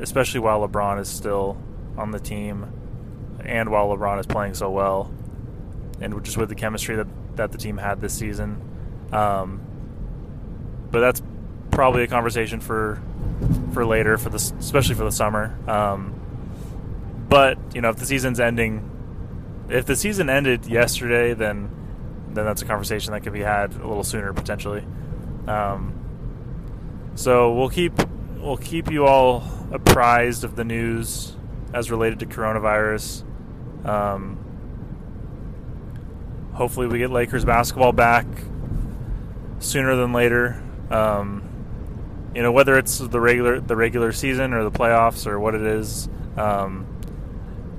especially 0.00 0.40
while 0.40 0.66
LeBron 0.66 1.00
is 1.00 1.08
still 1.08 1.60
on 1.96 2.12
the 2.12 2.20
team, 2.20 2.72
and 3.44 3.70
while 3.70 3.88
LeBron 3.88 4.18
is 4.20 4.26
playing 4.26 4.54
so 4.54 4.70
well, 4.70 5.12
and 6.00 6.24
just 6.24 6.36
with 6.36 6.48
the 6.48 6.54
chemistry 6.54 6.96
that 6.96 7.06
that 7.36 7.52
the 7.52 7.58
team 7.58 7.76
had 7.76 8.00
this 8.00 8.14
season. 8.14 8.60
Um, 9.12 9.60
but 10.90 11.00
that's 11.00 11.22
probably 11.70 12.02
a 12.02 12.06
conversation 12.06 12.60
for 12.60 13.02
for 13.72 13.84
later, 13.84 14.16
for 14.16 14.30
the 14.30 14.52
especially 14.58 14.94
for 14.94 15.04
the 15.04 15.12
summer. 15.12 15.56
Um, 15.68 16.17
but 17.28 17.58
you 17.74 17.80
know, 17.80 17.90
if 17.90 17.96
the 17.96 18.06
season's 18.06 18.40
ending, 18.40 19.66
if 19.68 19.86
the 19.86 19.96
season 19.96 20.30
ended 20.30 20.66
yesterday, 20.66 21.34
then 21.34 21.70
then 22.30 22.44
that's 22.44 22.62
a 22.62 22.64
conversation 22.64 23.12
that 23.12 23.22
could 23.22 23.32
be 23.32 23.40
had 23.40 23.74
a 23.74 23.86
little 23.86 24.04
sooner 24.04 24.32
potentially. 24.32 24.84
Um, 25.46 27.12
so 27.14 27.52
we'll 27.54 27.70
keep 27.70 27.92
we'll 28.36 28.56
keep 28.56 28.90
you 28.90 29.06
all 29.06 29.44
apprised 29.72 30.44
of 30.44 30.56
the 30.56 30.64
news 30.64 31.36
as 31.74 31.90
related 31.90 32.20
to 32.20 32.26
coronavirus. 32.26 33.24
Um, 33.84 34.38
hopefully, 36.54 36.86
we 36.86 36.98
get 36.98 37.10
Lakers 37.10 37.44
basketball 37.44 37.92
back 37.92 38.26
sooner 39.58 39.96
than 39.96 40.12
later. 40.12 40.62
Um, 40.90 41.42
you 42.34 42.42
know, 42.42 42.52
whether 42.52 42.78
it's 42.78 42.98
the 42.98 43.20
regular 43.20 43.60
the 43.60 43.76
regular 43.76 44.12
season 44.12 44.54
or 44.54 44.64
the 44.64 44.70
playoffs 44.70 45.26
or 45.26 45.38
what 45.38 45.54
it 45.54 45.62
is. 45.62 46.08
Um, 46.36 46.86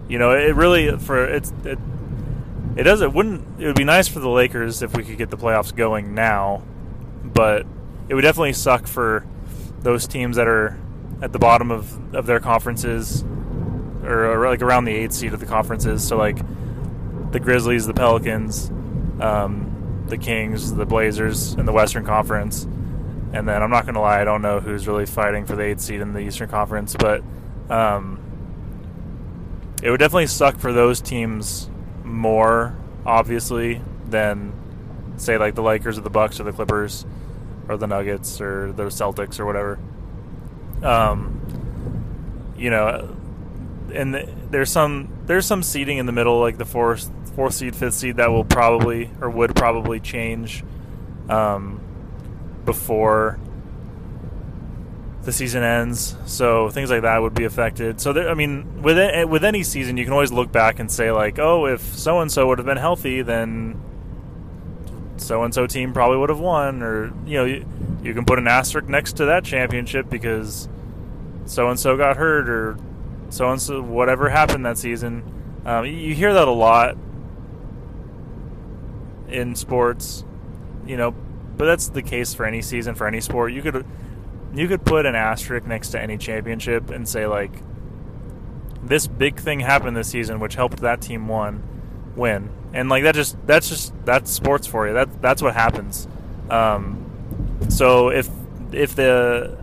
you 0.10 0.18
know, 0.18 0.32
it 0.32 0.56
really 0.56 0.98
for 0.98 1.24
it's 1.24 1.54
it, 1.64 1.80
it 2.76 2.84
does 2.84 3.02
it 3.02 3.14
wouldn't 3.14 3.62
it 3.62 3.68
would 3.68 3.76
be 3.76 3.86
nice 3.86 4.08
for 4.08 4.20
the 4.20 4.30
Lakers 4.30 4.82
if 4.82 4.98
we 4.98 5.04
could 5.04 5.18
get 5.18 5.30
the 5.30 5.38
playoffs 5.38 5.74
going 5.74 6.14
now, 6.14 6.64
but 7.24 7.66
it 8.10 8.16
would 8.16 8.24
definitely 8.24 8.54
suck 8.54 8.88
for 8.88 9.26
those 9.82 10.08
teams 10.08 10.36
that 10.36 10.48
are 10.48 10.78
at 11.22 11.32
the 11.32 11.40
bottom 11.40 11.72
of, 11.72 12.16
of 12.16 12.26
their 12.26 12.40
conferences 12.40 13.24
or, 14.04 14.26
or 14.32 14.50
like 14.50 14.62
around 14.62 14.86
the 14.86 14.94
eighth 14.94 15.14
seed 15.14 15.34
of 15.34 15.40
the 15.40 15.46
conferences. 15.46 16.06
So 16.06 16.18
like 16.18 16.38
the 17.32 17.40
Grizzlies, 17.40 17.86
the 17.86 17.94
Pelicans, 17.94 18.70
um, 19.22 20.06
the 20.08 20.18
Kings, 20.18 20.74
the 20.74 20.86
Blazers 20.86 21.54
in 21.54 21.66
the 21.66 21.74
Western 21.74 22.06
Conference. 22.06 22.64
And 23.32 23.48
then 23.48 23.62
I'm 23.62 23.70
not 23.70 23.86
going 23.86 23.94
to 23.94 24.02
lie, 24.02 24.22
I 24.22 24.24
don't 24.24 24.42
know 24.42 24.60
who's 24.60 24.88
really 24.88 25.06
fighting 25.06 25.46
for 25.46 25.56
the 25.56 25.64
eighth 25.64 25.82
seed 25.82 26.02
in 26.02 26.14
the 26.14 26.20
Eastern 26.20 26.50
Conference, 26.50 26.96
but 26.98 27.22
um, 27.70 28.19
it 29.82 29.90
would 29.90 30.00
definitely 30.00 30.28
suck 30.28 30.58
for 30.58 30.74
those 30.74 31.02
teams 31.02 31.70
more, 32.04 32.76
obviously, 33.06 33.82
than 34.08 34.54
say 35.18 35.38
like 35.38 35.56
the 35.56 35.62
Lakers 35.62 35.98
or 35.98 36.02
the 36.02 36.10
Bucks 36.10 36.40
or 36.40 36.44
the 36.44 36.52
Clippers 36.52 37.06
or 37.68 37.78
the 37.78 37.88
Nuggets 37.88 38.42
or 38.42 38.72
the 38.72 38.86
Celtics 38.86 39.40
or 39.40 39.46
whatever. 39.46 39.80
Um, 40.84 42.54
you 42.58 42.70
know, 42.70 43.16
and 43.94 44.14
the, 44.14 44.30
there's 44.50 44.72
some 44.72 45.10
there's 45.26 45.46
some 45.46 45.64
seeding 45.64 45.98
in 45.98 46.06
the 46.06 46.12
middle, 46.12 46.40
like 46.40 46.58
the 46.58 46.66
fourth 46.66 47.10
fourth 47.36 47.54
seed, 47.54 47.76
fifth 47.76 47.94
seed, 47.94 48.18
that 48.18 48.32
will 48.32 48.44
probably 48.44 49.10
or 49.22 49.30
would 49.30 49.56
probably 49.56 50.00
change 50.00 50.64
um, 51.30 51.80
before 52.66 53.40
the 55.24 55.34
season 55.34 55.64
ends. 55.64 56.16
So 56.26 56.70
things 56.70 56.90
like 56.90 57.02
that 57.02 57.22
would 57.22 57.34
be 57.34 57.46
affected. 57.46 58.00
So 58.00 58.14
there, 58.14 58.30
I 58.30 58.34
mean, 58.34 58.82
with 58.82 58.98
it, 58.98 59.28
with 59.28 59.44
any 59.44 59.64
season, 59.64 59.98
you 59.98 60.04
can 60.04 60.14
always 60.14 60.32
look 60.32 60.52
back 60.52 60.80
and 60.80 60.92
say 60.92 61.12
like, 61.12 61.40
oh, 61.40 61.66
if 61.66 61.82
so 61.82 62.20
and 62.20 62.32
so 62.32 62.48
would 62.48 62.58
have 62.58 62.66
been 62.66 62.78
healthy, 62.78 63.22
then 63.22 63.80
so 65.18 65.44
and 65.44 65.54
so 65.54 65.68
team 65.68 65.94
probably 65.94 66.18
would 66.18 66.30
have 66.30 66.40
won, 66.40 66.82
or 66.82 67.14
you 67.26 67.38
know, 67.38 67.46
you, 67.46 67.66
you 68.02 68.14
can 68.14 68.26
put 68.26 68.40
an 68.40 68.48
asterisk 68.48 68.88
next 68.88 69.14
to 69.18 69.26
that 69.26 69.44
championship 69.44 70.10
because 70.10 70.70
so 71.46 71.70
and 71.70 71.80
so 71.80 71.98
got 71.98 72.18
hurt, 72.18 72.50
or 72.50 72.78
so 73.30 73.50
and 73.52 73.62
so 73.62 73.82
whatever 73.82 74.30
happened 74.30 74.66
that 74.66 74.78
season. 74.78 75.24
Um, 75.66 75.86
you 75.86 76.16
hear 76.16 76.34
that 76.34 76.48
a 76.48 76.52
lot 76.52 76.96
in 79.28 79.56
sports, 79.56 80.24
you 80.86 80.96
know, 80.98 81.12
but 81.12 81.66
that's 81.66 81.90
the 81.90 82.02
case 82.02 82.34
for 82.34 82.46
any 82.46 82.62
season 82.62 82.96
for 82.96 83.06
any 83.06 83.20
sport. 83.20 83.52
You 83.52 83.62
could 83.62 83.86
you 84.54 84.68
could 84.68 84.84
put 84.86 85.06
an 85.06 85.16
asterisk 85.16 85.66
next 85.68 85.90
to 85.90 86.02
any 86.02 86.18
championship 86.18 86.90
and 86.90 87.08
say 87.08 87.28
like 87.28 87.52
this 88.82 89.08
big 89.08 89.40
thing 89.40 89.60
happened 89.60 89.96
this 89.96 90.10
season 90.10 90.40
which 90.40 90.56
helped 90.56 90.80
that 90.80 91.02
team 91.02 91.28
won 91.28 91.64
win. 92.16 92.50
And 92.74 92.90
like 92.90 93.04
that 93.04 93.16
just 93.16 93.36
that's 93.48 93.70
just 93.70 93.94
that's 94.06 94.32
sports 94.32 94.68
for 94.68 94.88
you. 94.88 94.94
That 94.94 95.22
that's 95.22 95.42
what 95.42 95.54
happens. 95.56 96.08
Um, 96.50 97.06
so 97.70 98.10
if 98.10 98.30
if 98.72 98.96
the 98.96 99.58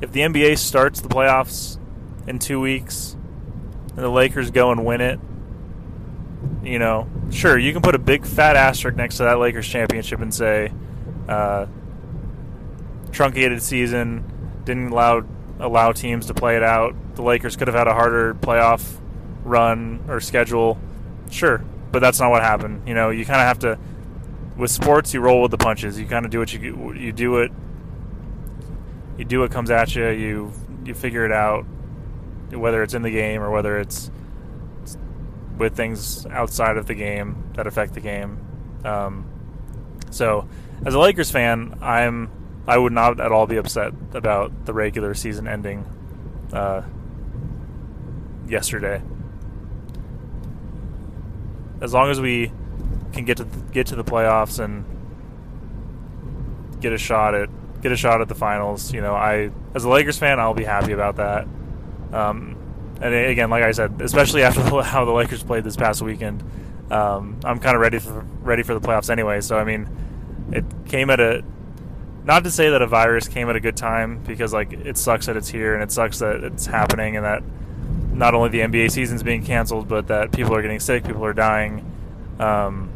if 0.00 0.12
the 0.12 0.20
NBA 0.20 0.58
starts 0.58 1.00
the 1.00 1.08
playoffs 1.08 1.78
in 2.26 2.38
two 2.38 2.60
weeks 2.60 3.16
and 3.90 3.98
the 3.98 4.08
Lakers 4.08 4.50
go 4.50 4.72
and 4.72 4.84
win 4.84 5.00
it 5.00 5.20
you 6.62 6.78
know 6.78 7.08
sure 7.30 7.56
you 7.56 7.72
can 7.72 7.80
put 7.80 7.94
a 7.94 7.98
big 7.98 8.26
fat 8.26 8.56
asterisk 8.56 8.96
next 8.96 9.16
to 9.16 9.22
that 9.22 9.38
Lakers 9.38 9.66
championship 9.66 10.20
and 10.20 10.34
say 10.34 10.72
uh, 11.28 11.66
truncated 13.16 13.62
season, 13.62 14.22
didn't 14.64 14.88
allow 14.92 15.24
allow 15.58 15.90
teams 15.90 16.26
to 16.26 16.34
play 16.34 16.56
it 16.56 16.62
out. 16.62 16.94
The 17.14 17.22
Lakers 17.22 17.56
could 17.56 17.66
have 17.66 17.74
had 17.74 17.88
a 17.88 17.94
harder 17.94 18.34
playoff 18.34 19.00
run 19.42 20.04
or 20.06 20.20
schedule, 20.20 20.78
sure, 21.30 21.64
but 21.90 22.00
that's 22.00 22.20
not 22.20 22.30
what 22.30 22.42
happened. 22.42 22.86
You 22.86 22.94
know, 22.94 23.08
you 23.10 23.24
kind 23.24 23.40
of 23.40 23.46
have 23.46 23.58
to 23.60 23.78
with 24.56 24.70
sports. 24.70 25.14
You 25.14 25.20
roll 25.20 25.42
with 25.42 25.50
the 25.50 25.58
punches. 25.58 25.98
You 25.98 26.06
kind 26.06 26.24
of 26.26 26.30
do 26.30 26.38
what 26.38 26.52
you 26.52 26.94
you 26.94 27.12
do 27.12 27.38
it. 27.38 27.50
You 29.16 29.24
do 29.24 29.40
what 29.40 29.50
comes 29.50 29.70
at 29.70 29.96
you. 29.96 30.08
You 30.08 30.52
you 30.84 30.94
figure 30.94 31.24
it 31.24 31.32
out. 31.32 31.64
whether 32.52 32.82
it's 32.82 32.94
in 32.94 33.02
the 33.02 33.10
game 33.10 33.42
or 33.42 33.50
whether 33.50 33.78
it's 33.78 34.10
with 35.56 35.74
things 35.74 36.26
outside 36.26 36.76
of 36.76 36.86
the 36.86 36.94
game 36.94 37.50
that 37.54 37.66
affect 37.66 37.94
the 37.94 38.00
game. 38.00 38.38
Um, 38.84 39.24
so, 40.10 40.46
as 40.84 40.94
a 40.94 40.98
Lakers 40.98 41.30
fan, 41.30 41.78
I'm 41.80 42.30
I 42.66 42.76
would 42.76 42.92
not 42.92 43.20
at 43.20 43.30
all 43.30 43.46
be 43.46 43.56
upset 43.56 43.92
about 44.12 44.66
the 44.66 44.72
regular 44.72 45.14
season 45.14 45.46
ending 45.46 45.84
uh, 46.52 46.82
yesterday. 48.48 49.02
As 51.80 51.92
long 51.92 52.10
as 52.10 52.20
we 52.20 52.50
can 53.12 53.24
get 53.24 53.36
to 53.36 53.46
get 53.72 53.86
to 53.88 53.96
the 53.96 54.04
playoffs 54.04 54.58
and 54.58 54.84
get 56.80 56.92
a 56.92 56.98
shot 56.98 57.34
at 57.34 57.48
get 57.82 57.92
a 57.92 57.96
shot 57.96 58.20
at 58.20 58.28
the 58.28 58.34
finals, 58.34 58.92
you 58.92 59.00
know, 59.00 59.14
I 59.14 59.50
as 59.74 59.84
a 59.84 59.88
Lakers 59.88 60.18
fan, 60.18 60.40
I'll 60.40 60.54
be 60.54 60.64
happy 60.64 60.92
about 60.92 61.16
that. 61.16 61.46
Um, 62.12 62.56
and 63.00 63.14
again, 63.14 63.50
like 63.50 63.62
I 63.62 63.72
said, 63.72 64.00
especially 64.00 64.42
after 64.42 64.60
how 64.82 65.04
the 65.04 65.12
Lakers 65.12 65.42
played 65.42 65.62
this 65.62 65.76
past 65.76 66.02
weekend, 66.02 66.42
um, 66.90 67.38
I'm 67.44 67.60
kind 67.60 67.76
of 67.76 67.80
ready 67.80 68.00
for 68.00 68.20
ready 68.40 68.64
for 68.64 68.74
the 68.74 68.80
playoffs 68.80 69.10
anyway. 69.10 69.40
So 69.40 69.56
I 69.56 69.62
mean, 69.62 69.88
it 70.50 70.64
came 70.86 71.10
at 71.10 71.20
a 71.20 71.44
not 72.26 72.42
to 72.44 72.50
say 72.50 72.70
that 72.70 72.82
a 72.82 72.86
virus 72.86 73.28
came 73.28 73.48
at 73.48 73.56
a 73.56 73.60
good 73.60 73.76
time 73.76 74.22
because 74.24 74.52
like 74.52 74.72
it 74.72 74.98
sucks 74.98 75.26
that 75.26 75.36
it's 75.36 75.48
here 75.48 75.74
and 75.74 75.82
it 75.82 75.92
sucks 75.92 76.18
that 76.18 76.42
it's 76.42 76.66
happening 76.66 77.16
and 77.16 77.24
that 77.24 77.42
not 78.12 78.34
only 78.34 78.48
the 78.48 78.60
NBA 78.60 78.90
season's 78.90 79.22
being 79.22 79.44
canceled, 79.44 79.88
but 79.88 80.08
that 80.08 80.32
people 80.32 80.54
are 80.54 80.62
getting 80.62 80.80
sick, 80.80 81.04
people 81.04 81.24
are 81.24 81.32
dying, 81.32 81.84
um, 82.40 82.90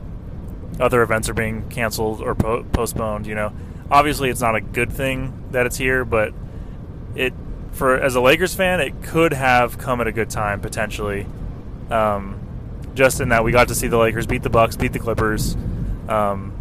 other 0.81 1.03
events 1.03 1.29
are 1.29 1.35
being 1.35 1.69
canceled 1.69 2.21
or 2.21 2.35
po- 2.35 2.65
postponed. 2.65 3.27
You 3.27 3.37
know, 3.37 3.53
obviously 3.91 4.31
it's 4.31 4.41
not 4.41 4.57
a 4.57 4.61
good 4.61 4.93
thing 4.93 5.45
that 5.53 5.65
it's 5.65 5.77
here, 5.77 6.05
but 6.05 6.35
it 7.15 7.33
for 7.71 7.97
as 8.01 8.17
a 8.17 8.21
Lakers 8.21 8.55
fan, 8.55 8.81
it 8.81 9.01
could 9.03 9.33
have 9.33 9.79
come 9.79 10.01
at 10.01 10.09
a 10.09 10.13
good 10.13 10.31
time 10.31 10.61
potentially. 10.61 11.27
Um, 11.89 12.41
just 12.95 13.21
in 13.21 13.29
that 13.29 13.45
we 13.45 13.53
got 13.53 13.69
to 13.69 13.75
see 13.77 13.87
the 13.87 13.99
Lakers 13.99 14.27
beat 14.27 14.43
the 14.43 14.51
Bucks, 14.51 14.77
beat 14.77 14.93
the 14.93 14.99
Clippers. 14.99 15.55
Um, 16.09 16.53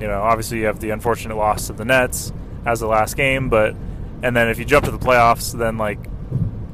you 0.00 0.06
know, 0.06 0.20
obviously 0.20 0.58
you 0.58 0.66
have 0.66 0.80
the 0.80 0.90
unfortunate 0.90 1.36
loss 1.36 1.68
to 1.68 1.72
the 1.72 1.84
Nets 1.84 2.32
as 2.66 2.80
the 2.80 2.86
last 2.86 3.16
game, 3.16 3.48
but 3.48 3.74
and 4.22 4.36
then 4.36 4.48
if 4.48 4.58
you 4.58 4.64
jump 4.64 4.84
to 4.86 4.90
the 4.90 4.98
playoffs, 4.98 5.56
then 5.56 5.78
like 5.78 5.98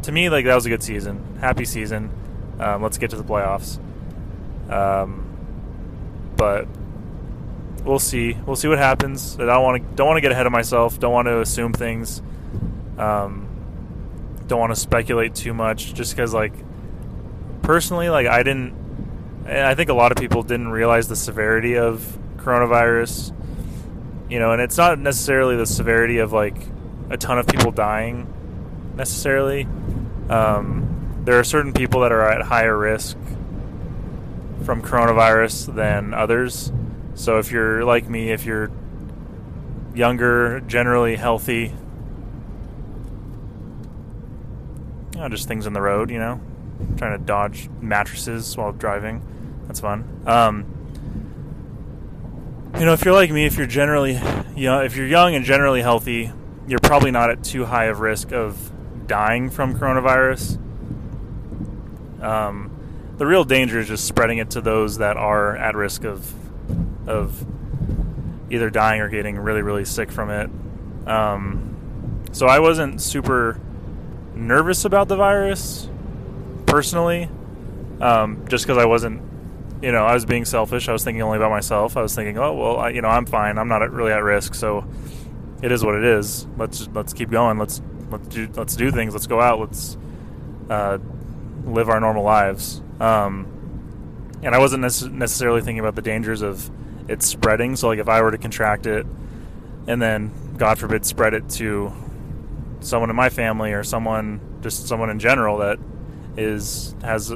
to 0.02 0.12
me, 0.12 0.30
like 0.30 0.44
that 0.44 0.54
was 0.54 0.66
a 0.66 0.68
good 0.68 0.82
season, 0.82 1.38
happy 1.40 1.64
season. 1.64 2.10
Um, 2.58 2.82
let's 2.82 2.98
get 2.98 3.10
to 3.10 3.16
the 3.16 3.24
playoffs. 3.24 3.78
Um, 4.70 5.26
but 6.36 6.68
we'll 7.84 7.98
see. 7.98 8.34
We'll 8.46 8.56
see 8.56 8.68
what 8.68 8.78
happens. 8.78 9.38
I 9.38 9.46
don't 9.46 9.62
want 9.62 9.82
to 9.82 9.96
don't 9.96 10.06
want 10.06 10.16
to 10.16 10.20
get 10.20 10.32
ahead 10.32 10.46
of 10.46 10.52
myself. 10.52 10.98
Don't 10.98 11.12
want 11.12 11.26
to 11.26 11.40
assume 11.40 11.72
things. 11.72 12.22
Um, 12.98 13.48
don't 14.46 14.60
want 14.60 14.74
to 14.74 14.80
speculate 14.80 15.34
too 15.34 15.54
much, 15.54 15.94
just 15.94 16.14
because 16.14 16.32
like 16.32 16.52
personally, 17.62 18.08
like 18.08 18.26
I 18.26 18.42
didn't. 18.42 18.78
I 19.46 19.74
think 19.74 19.90
a 19.90 19.94
lot 19.94 20.12
of 20.12 20.18
people 20.18 20.42
didn't 20.42 20.68
realize 20.68 21.08
the 21.08 21.16
severity 21.16 21.76
of 21.76 22.18
coronavirus. 22.40 23.36
You 24.28 24.38
know, 24.38 24.52
and 24.52 24.62
it's 24.62 24.76
not 24.76 24.98
necessarily 24.98 25.56
the 25.56 25.66
severity 25.66 26.18
of 26.18 26.32
like 26.32 26.56
a 27.10 27.16
ton 27.16 27.38
of 27.38 27.46
people 27.46 27.72
dying 27.72 28.32
necessarily. 28.96 29.66
Um, 30.28 31.22
there 31.24 31.38
are 31.38 31.44
certain 31.44 31.72
people 31.72 32.00
that 32.02 32.12
are 32.12 32.28
at 32.28 32.42
higher 32.42 32.76
risk 32.76 33.16
from 34.64 34.82
coronavirus 34.82 35.74
than 35.74 36.14
others. 36.14 36.72
So 37.14 37.38
if 37.38 37.50
you're 37.50 37.84
like 37.84 38.08
me, 38.08 38.30
if 38.30 38.44
you're 38.44 38.70
younger, 39.94 40.60
generally 40.60 41.16
healthy, 41.16 41.74
you 45.14 45.20
know, 45.20 45.28
just 45.28 45.48
things 45.48 45.66
in 45.66 45.72
the 45.72 45.82
road, 45.82 46.10
you 46.10 46.18
know, 46.18 46.40
trying 46.96 47.18
to 47.18 47.24
dodge 47.24 47.68
mattresses 47.80 48.56
while 48.56 48.72
driving. 48.72 49.22
That's 49.66 49.80
fun. 49.80 50.22
Um, 50.26 50.64
you 52.78 52.84
know, 52.84 52.92
if 52.92 53.04
you're 53.04 53.14
like 53.14 53.30
me, 53.30 53.46
if 53.46 53.56
you're 53.56 53.66
generally, 53.66 54.12
you 54.56 54.66
know, 54.66 54.82
if 54.82 54.96
you're 54.96 55.06
young 55.06 55.34
and 55.34 55.44
generally 55.44 55.82
healthy, 55.82 56.32
you're 56.66 56.80
probably 56.80 57.10
not 57.10 57.30
at 57.30 57.42
too 57.42 57.64
high 57.64 57.86
of 57.86 58.00
risk 58.00 58.32
of 58.32 58.72
dying 59.06 59.50
from 59.50 59.78
coronavirus. 59.78 60.56
Um, 62.22 62.70
the 63.18 63.26
real 63.26 63.44
danger 63.44 63.80
is 63.80 63.88
just 63.88 64.06
spreading 64.06 64.38
it 64.38 64.50
to 64.50 64.60
those 64.60 64.98
that 64.98 65.16
are 65.16 65.56
at 65.56 65.74
risk 65.74 66.04
of 66.04 66.32
of 67.08 67.44
either 68.50 68.70
dying 68.70 69.00
or 69.00 69.08
getting 69.08 69.38
really 69.38 69.62
really 69.62 69.84
sick 69.84 70.10
from 70.10 70.30
it. 70.30 70.50
Um, 71.08 72.24
so 72.32 72.46
I 72.46 72.60
wasn't 72.60 73.00
super 73.00 73.60
nervous 74.34 74.84
about 74.84 75.08
the 75.08 75.16
virus 75.16 75.88
personally, 76.66 77.28
um, 78.00 78.46
just 78.48 78.64
because 78.64 78.78
I 78.78 78.86
wasn't. 78.86 79.22
You 79.82 79.92
know, 79.92 80.04
I 80.04 80.14
was 80.14 80.26
being 80.26 80.44
selfish. 80.44 80.88
I 80.88 80.92
was 80.92 81.04
thinking 81.04 81.22
only 81.22 81.38
about 81.38 81.50
myself. 81.50 81.96
I 81.96 82.02
was 82.02 82.14
thinking, 82.14 82.38
oh 82.38 82.54
well, 82.54 82.76
I, 82.78 82.90
you 82.90 83.00
know, 83.00 83.08
I'm 83.08 83.26
fine. 83.26 83.58
I'm 83.58 83.68
not 83.68 83.90
really 83.90 84.12
at 84.12 84.22
risk, 84.22 84.54
so 84.54 84.84
it 85.62 85.72
is 85.72 85.84
what 85.84 85.94
it 85.94 86.04
is. 86.04 86.46
Let's 86.56 86.88
let's 86.88 87.12
keep 87.12 87.30
going. 87.30 87.58
Let's 87.58 87.80
let's 88.10 88.28
do 88.28 88.48
let's 88.54 88.76
do 88.76 88.90
things. 88.90 89.14
Let's 89.14 89.26
go 89.26 89.40
out. 89.40 89.58
Let's 89.58 89.96
uh, 90.68 90.98
live 91.64 91.88
our 91.88 92.00
normal 92.00 92.24
lives. 92.24 92.82
Um, 93.00 93.46
and 94.42 94.54
I 94.54 94.58
wasn't 94.58 94.82
necessarily 94.82 95.60
thinking 95.60 95.80
about 95.80 95.94
the 95.94 96.02
dangers 96.02 96.42
of 96.42 96.70
it 97.08 97.22
spreading. 97.22 97.76
So 97.76 97.88
like 97.88 97.98
if 97.98 98.08
I 98.08 98.22
were 98.22 98.30
to 98.30 98.38
contract 98.38 98.86
it, 98.86 99.06
and 99.86 100.00
then 100.00 100.32
God 100.56 100.78
forbid 100.78 101.06
spread 101.06 101.34
it 101.34 101.48
to 101.50 101.92
someone 102.80 103.10
in 103.10 103.16
my 103.16 103.28
family 103.28 103.72
or 103.72 103.84
someone 103.84 104.40
just 104.62 104.88
someone 104.88 105.10
in 105.10 105.18
general 105.18 105.58
that 105.58 105.78
is 106.36 106.94
has 107.02 107.32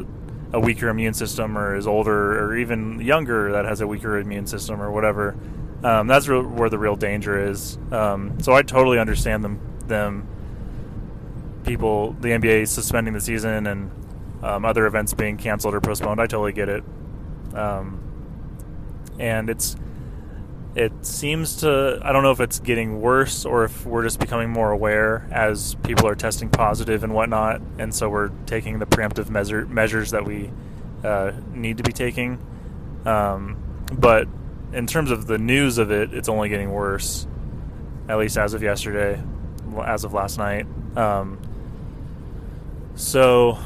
a, 0.54 0.60
weaker 0.60 0.88
immune 0.88 1.14
system 1.14 1.56
or 1.58 1.76
is 1.76 1.86
older 1.86 2.38
or 2.38 2.56
even 2.56 3.00
younger 3.00 3.52
that 3.52 3.64
has 3.64 3.80
a 3.80 3.86
weaker 3.86 4.18
immune 4.18 4.46
system 4.46 4.80
or 4.80 4.90
whatever. 4.90 5.36
Um, 5.82 6.06
that's 6.06 6.28
re- 6.28 6.40
where 6.40 6.70
the 6.70 6.78
real 6.78 6.96
danger 6.96 7.48
is. 7.48 7.78
Um, 7.90 8.40
so 8.40 8.54
I 8.54 8.62
totally 8.62 8.98
understand 8.98 9.44
them 9.44 9.60
them 9.86 10.26
people, 11.64 12.12
the 12.20 12.28
NBA 12.28 12.68
suspending 12.68 13.14
the 13.14 13.20
season 13.20 13.66
and 13.66 13.90
um, 14.42 14.64
other 14.64 14.86
events 14.86 15.14
being 15.14 15.36
canceled 15.36 15.74
or 15.74 15.80
postponed. 15.80 16.20
I 16.20 16.26
totally 16.26 16.52
get 16.52 16.68
it. 16.68 16.84
Um, 17.54 18.00
and 19.18 19.48
it's 19.48 19.76
it 20.76 20.92
seems 21.06 21.56
to 21.56 22.00
I 22.02 22.12
don't 22.12 22.22
know 22.22 22.32
if 22.32 22.40
it's 22.40 22.58
getting 22.58 23.00
worse 23.00 23.44
or 23.44 23.64
if 23.64 23.86
we're 23.86 24.02
just 24.02 24.18
becoming 24.18 24.50
more 24.50 24.72
aware 24.72 25.28
as 25.30 25.76
people 25.84 26.08
are 26.08 26.16
testing 26.16 26.48
positive 26.48 27.04
and 27.04 27.14
whatnot, 27.14 27.60
and 27.78 27.94
so 27.94 28.08
we're 28.08 28.30
taking 28.46 28.80
the 28.80 28.86
preemptive 28.86 29.30
measure, 29.30 29.66
measures 29.66 30.10
that 30.10 30.24
we 30.24 30.50
uh, 31.04 31.32
need 31.52 31.76
to 31.76 31.84
be 31.84 31.92
taking. 31.92 32.38
Um, 33.04 33.56
but 33.92 34.26
in 34.72 34.86
terms 34.86 35.10
of 35.10 35.26
the 35.26 35.38
news 35.38 35.78
of 35.78 35.92
it, 35.92 36.12
it's 36.12 36.28
only 36.28 36.48
getting 36.48 36.72
worse, 36.72 37.26
at 38.08 38.18
least 38.18 38.36
as 38.36 38.54
of 38.54 38.62
yesterday, 38.62 39.22
as 39.84 40.02
of 40.02 40.12
last 40.12 40.38
night. 40.38 40.66
Um, 40.96 41.38
so 42.96 43.58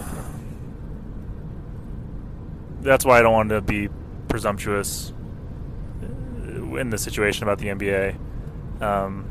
that's 2.81 3.05
why 3.05 3.19
I 3.19 3.23
don't 3.23 3.33
want 3.33 3.49
to 3.51 3.63
be 3.63 3.89
presumptuous 4.29 5.13
in 6.79 6.91
the 6.91 6.99
situation 6.99 7.43
about 7.43 7.59
the 7.59 7.67
NBA. 7.69 8.17
Um, 8.83 9.29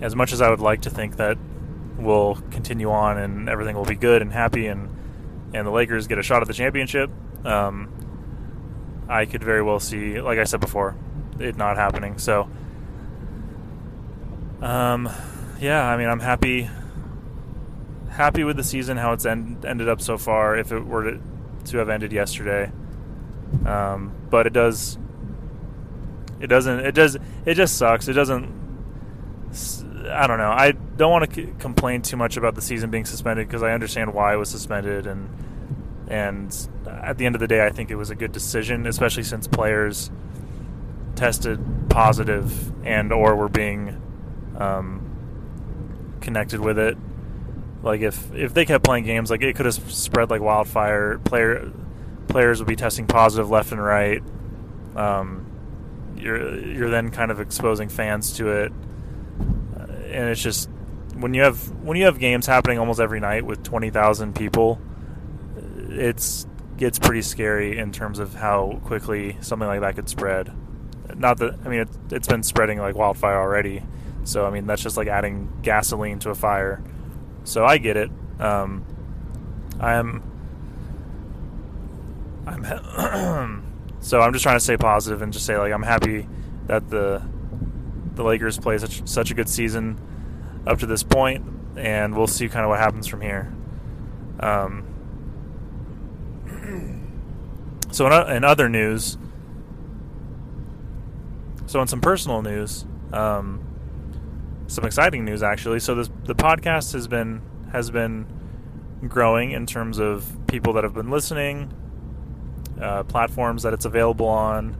as 0.00 0.14
much 0.14 0.32
as 0.32 0.40
I 0.40 0.50
would 0.50 0.60
like 0.60 0.82
to 0.82 0.90
think 0.90 1.16
that 1.16 1.36
we'll 1.96 2.36
continue 2.50 2.90
on 2.90 3.18
and 3.18 3.48
everything 3.48 3.74
will 3.74 3.84
be 3.84 3.96
good 3.96 4.22
and 4.22 4.32
happy 4.32 4.68
and 4.68 4.94
and 5.52 5.66
the 5.66 5.70
Lakers 5.70 6.06
get 6.06 6.18
a 6.18 6.22
shot 6.22 6.42
at 6.42 6.48
the 6.48 6.54
championship, 6.54 7.10
um, 7.44 7.90
I 9.08 9.24
could 9.24 9.42
very 9.42 9.62
well 9.62 9.80
see, 9.80 10.20
like 10.20 10.38
I 10.38 10.44
said 10.44 10.60
before, 10.60 10.94
it 11.40 11.56
not 11.56 11.76
happening. 11.78 12.18
So, 12.18 12.50
um, 14.60 15.08
yeah, 15.58 15.86
I 15.86 15.96
mean, 15.96 16.08
I'm 16.08 16.20
happy 16.20 16.68
happy 18.10 18.42
with 18.42 18.56
the 18.56 18.64
season 18.64 18.96
how 18.96 19.12
it's 19.12 19.24
end, 19.24 19.64
ended 19.64 19.88
up 19.88 20.00
so 20.00 20.18
far. 20.18 20.56
If 20.56 20.72
it 20.72 20.84
were 20.84 21.12
to, 21.12 21.20
to 21.66 21.78
have 21.78 21.88
ended 21.88 22.12
yesterday, 22.12 22.70
um, 23.64 24.12
but 24.28 24.46
it 24.46 24.52
does. 24.52 24.98
It 26.40 26.46
doesn't. 26.46 26.80
It 26.80 26.94
does. 26.94 27.16
It 27.44 27.54
just 27.54 27.76
sucks. 27.76 28.08
It 28.08 28.14
doesn't. 28.14 28.68
I 30.10 30.26
don't 30.26 30.38
know. 30.38 30.50
I 30.50 30.72
don't 30.72 31.10
want 31.10 31.30
to 31.30 31.34
c- 31.34 31.52
complain 31.58 32.02
too 32.02 32.16
much 32.16 32.36
about 32.36 32.54
the 32.54 32.62
season 32.62 32.90
being 32.90 33.04
suspended 33.04 33.46
because 33.46 33.62
I 33.62 33.72
understand 33.72 34.14
why 34.14 34.34
it 34.34 34.36
was 34.36 34.48
suspended 34.48 35.06
and 35.06 35.28
and 36.08 36.68
at 36.86 37.18
the 37.18 37.26
end 37.26 37.34
of 37.34 37.40
the 37.40 37.46
day, 37.48 37.64
I 37.64 37.70
think 37.70 37.90
it 37.90 37.96
was 37.96 38.08
a 38.08 38.14
good 38.14 38.32
decision, 38.32 38.86
especially 38.86 39.24
since 39.24 39.46
players 39.46 40.10
tested 41.14 41.60
positive 41.90 42.72
and 42.86 43.12
or 43.12 43.34
were 43.36 43.48
being 43.48 44.00
um, 44.56 46.16
connected 46.20 46.60
with 46.60 46.78
it 46.78 46.96
like 47.82 48.00
if 48.00 48.34
if 48.34 48.54
they 48.54 48.64
kept 48.64 48.84
playing 48.84 49.04
games, 49.04 49.30
like 49.30 49.42
it 49.42 49.56
could 49.56 49.66
have 49.66 49.74
spread 49.74 50.30
like 50.30 50.40
wildfire. 50.40 51.18
Player 51.18 51.72
players 52.28 52.58
would 52.58 52.68
be 52.68 52.76
testing 52.76 53.06
positive 53.06 53.50
left 53.50 53.72
and 53.72 53.82
right. 53.82 54.22
Um, 54.96 55.46
you're 56.20 56.58
you're 56.58 56.90
then 56.90 57.10
kind 57.10 57.30
of 57.30 57.40
exposing 57.40 57.88
fans 57.88 58.34
to 58.34 58.48
it, 58.48 58.72
uh, 59.78 59.82
and 59.82 60.28
it's 60.28 60.42
just 60.42 60.68
when 61.14 61.34
you 61.34 61.42
have 61.42 61.70
when 61.82 61.96
you 61.96 62.04
have 62.04 62.18
games 62.18 62.46
happening 62.46 62.78
almost 62.78 63.00
every 63.00 63.20
night 63.20 63.44
with 63.44 63.62
twenty 63.62 63.90
thousand 63.90 64.34
people, 64.34 64.80
it's 65.88 66.46
gets 66.76 66.98
pretty 66.98 67.22
scary 67.22 67.76
in 67.78 67.90
terms 67.90 68.20
of 68.20 68.34
how 68.34 68.80
quickly 68.84 69.36
something 69.40 69.66
like 69.66 69.80
that 69.80 69.96
could 69.96 70.08
spread. 70.08 70.52
Not 71.16 71.38
that 71.38 71.58
I 71.64 71.68
mean 71.68 71.80
it, 71.80 71.88
it's 72.10 72.28
been 72.28 72.42
spreading 72.42 72.78
like 72.78 72.94
wildfire 72.94 73.38
already, 73.38 73.82
so 74.24 74.46
I 74.46 74.50
mean 74.50 74.66
that's 74.66 74.82
just 74.82 74.96
like 74.96 75.08
adding 75.08 75.48
gasoline 75.62 76.18
to 76.20 76.30
a 76.30 76.34
fire. 76.34 76.82
So 77.44 77.64
I 77.64 77.78
get 77.78 77.96
it. 77.96 78.10
Um, 78.38 78.84
I'm 79.80 80.22
I'm 82.46 83.64
so 84.00 84.20
I'm 84.20 84.32
just 84.32 84.42
trying 84.42 84.56
to 84.56 84.60
stay 84.60 84.76
positive 84.76 85.22
and 85.22 85.32
just 85.32 85.46
say 85.46 85.56
like 85.58 85.72
I'm 85.72 85.82
happy 85.82 86.28
that 86.66 86.88
the 86.88 87.22
the 88.14 88.22
Lakers 88.22 88.58
play 88.58 88.78
such 88.78 89.06
such 89.08 89.30
a 89.30 89.34
good 89.34 89.48
season 89.48 89.98
up 90.66 90.78
to 90.80 90.86
this 90.86 91.02
point, 91.02 91.44
and 91.76 92.16
we'll 92.16 92.26
see 92.26 92.48
kind 92.48 92.64
of 92.64 92.68
what 92.68 92.78
happens 92.78 93.06
from 93.06 93.22
here. 93.22 93.52
Um, 94.40 94.84
so 97.90 98.06
in, 98.06 98.36
in, 98.36 98.44
other 98.44 98.68
news, 98.68 99.18
so 101.66 101.80
in 101.80 101.88
some 101.88 102.00
personal 102.00 102.42
news, 102.42 102.84
um, 103.12 103.60
some 104.66 104.84
exciting 104.84 105.24
news 105.24 105.42
actually. 105.42 105.80
So 105.80 105.94
this, 105.94 106.10
the 106.24 106.34
podcast 106.34 106.92
has 106.92 107.08
been 107.08 107.42
has 107.72 107.90
been 107.90 108.26
growing 109.06 109.52
in 109.52 109.66
terms 109.66 109.98
of 109.98 110.36
people 110.46 110.72
that 110.74 110.84
have 110.84 110.94
been 110.94 111.10
listening, 111.10 111.72
uh, 112.80 113.02
platforms 113.04 113.62
that 113.62 113.72
it's 113.72 113.84
available 113.84 114.26
on. 114.26 114.76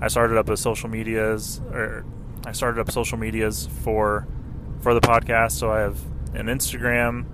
I 0.00 0.08
started 0.08 0.38
up 0.38 0.48
a 0.48 0.56
social 0.56 0.88
medias, 0.88 1.60
or 1.72 2.04
I 2.46 2.52
started 2.52 2.80
up 2.80 2.90
social 2.90 3.18
medias 3.18 3.68
for 3.82 4.26
for 4.80 4.94
the 4.94 5.00
podcast. 5.00 5.52
So 5.52 5.70
I 5.70 5.80
have 5.80 6.00
an 6.34 6.46
Instagram, 6.46 7.26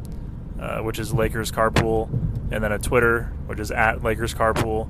uh, 0.61 0.83
which 0.83 0.98
is 0.98 1.12
Lakers 1.12 1.52
Carpool, 1.52 2.09
and 2.50 2.62
then 2.62 2.72
a 2.72 2.79
Twitter, 2.79 3.33
which 3.46 3.61
is 3.61 3.70
at 3.70 4.02
Lakers 4.02 4.35
Carpool, 4.35 4.88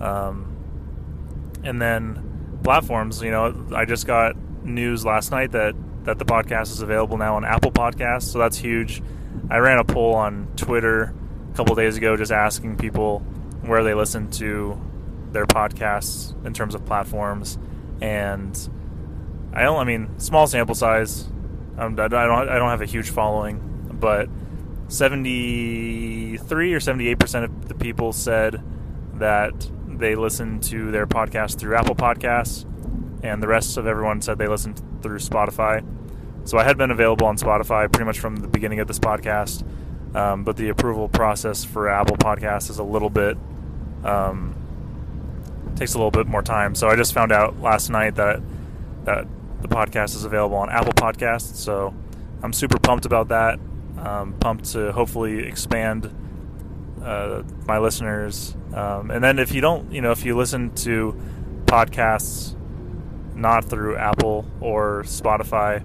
um, 0.00 0.56
and 1.62 1.80
then 1.80 2.58
platforms. 2.64 3.22
You 3.22 3.30
know, 3.30 3.66
I 3.74 3.84
just 3.84 4.06
got 4.06 4.36
news 4.64 5.04
last 5.04 5.30
night 5.30 5.52
that 5.52 5.74
that 6.04 6.18
the 6.18 6.24
podcast 6.24 6.70
is 6.70 6.82
available 6.82 7.18
now 7.18 7.36
on 7.36 7.44
Apple 7.44 7.72
Podcasts, 7.72 8.32
so 8.32 8.38
that's 8.38 8.56
huge. 8.56 9.02
I 9.50 9.58
ran 9.58 9.78
a 9.78 9.84
poll 9.84 10.14
on 10.14 10.48
Twitter 10.56 11.14
a 11.52 11.56
couple 11.56 11.74
days 11.74 11.96
ago, 11.96 12.16
just 12.16 12.32
asking 12.32 12.76
people 12.78 13.24
where 13.68 13.82
they 13.82 13.94
listen 13.94 14.30
to 14.32 14.80
their 15.32 15.46
podcasts 15.46 16.34
in 16.46 16.52
terms 16.54 16.74
of 16.74 16.84
platforms, 16.86 17.58
and 18.00 18.56
I 19.52 19.62
don't. 19.62 19.76
I 19.76 19.84
mean, 19.84 20.18
small 20.18 20.46
sample 20.46 20.74
size. 20.74 21.28
Um, 21.78 21.98
I 21.98 22.08
don't. 22.08 22.48
I 22.48 22.58
don't 22.58 22.70
have 22.70 22.82
a 22.82 22.86
huge 22.86 23.10
following, 23.10 23.90
but 23.92 24.28
seventy-three 24.88 26.72
or 26.72 26.80
seventy-eight 26.80 27.18
percent 27.18 27.44
of 27.44 27.68
the 27.68 27.74
people 27.74 28.12
said 28.12 28.62
that 29.14 29.70
they 29.88 30.14
listen 30.14 30.60
to 30.60 30.90
their 30.90 31.06
podcast 31.06 31.58
through 31.58 31.74
Apple 31.76 31.94
Podcasts, 31.94 32.64
and 33.22 33.42
the 33.42 33.48
rest 33.48 33.76
of 33.76 33.86
everyone 33.86 34.22
said 34.22 34.38
they 34.38 34.48
listened 34.48 34.80
through 35.02 35.18
Spotify. 35.18 35.84
So 36.44 36.58
I 36.58 36.64
had 36.64 36.78
been 36.78 36.90
available 36.90 37.26
on 37.26 37.36
Spotify 37.36 37.90
pretty 37.90 38.04
much 38.04 38.20
from 38.20 38.36
the 38.36 38.48
beginning 38.48 38.78
of 38.78 38.86
this 38.86 39.00
podcast, 39.00 39.64
um, 40.14 40.44
but 40.44 40.56
the 40.56 40.68
approval 40.68 41.08
process 41.08 41.64
for 41.64 41.88
Apple 41.88 42.16
Podcasts 42.16 42.70
is 42.70 42.78
a 42.78 42.84
little 42.84 43.10
bit 43.10 43.36
um, 44.06 44.54
takes 45.76 45.94
a 45.94 45.98
little 45.98 46.10
bit 46.10 46.26
more 46.26 46.42
time. 46.42 46.74
So 46.74 46.88
I 46.88 46.96
just 46.96 47.12
found 47.12 47.32
out 47.32 47.60
last 47.60 47.90
night 47.90 48.14
that 48.16 48.40
that 49.04 49.26
the 49.62 49.68
podcast 49.68 50.14
is 50.16 50.24
available 50.24 50.56
on 50.56 50.70
Apple 50.70 50.92
Podcasts. 50.92 51.56
So 51.56 51.94
I'm 52.42 52.52
super 52.52 52.78
pumped 52.78 53.06
about 53.06 53.28
that. 53.28 53.58
Um, 53.98 54.34
pumped 54.34 54.66
to 54.72 54.92
hopefully 54.92 55.46
expand 55.46 56.12
uh, 57.02 57.42
my 57.66 57.78
listeners. 57.78 58.56
Um, 58.74 59.10
and 59.10 59.22
then 59.22 59.38
if 59.38 59.52
you 59.52 59.60
don't, 59.60 59.90
you 59.92 60.00
know, 60.00 60.10
if 60.10 60.24
you 60.24 60.36
listen 60.36 60.74
to 60.76 61.18
podcasts 61.64 62.54
not 63.34 63.64
through 63.64 63.96
Apple 63.96 64.44
or 64.60 65.02
Spotify, 65.04 65.84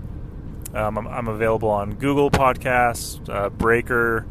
um, 0.73 0.97
I'm, 0.97 1.07
I'm, 1.07 1.27
available 1.27 1.69
on 1.69 1.95
Google 1.95 2.31
Podcasts, 2.31 3.29
uh, 3.29 3.49
Breaker, 3.49 4.25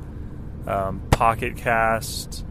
um, 0.67 1.01
Pocket 1.11 1.57
Cast, 1.57 2.45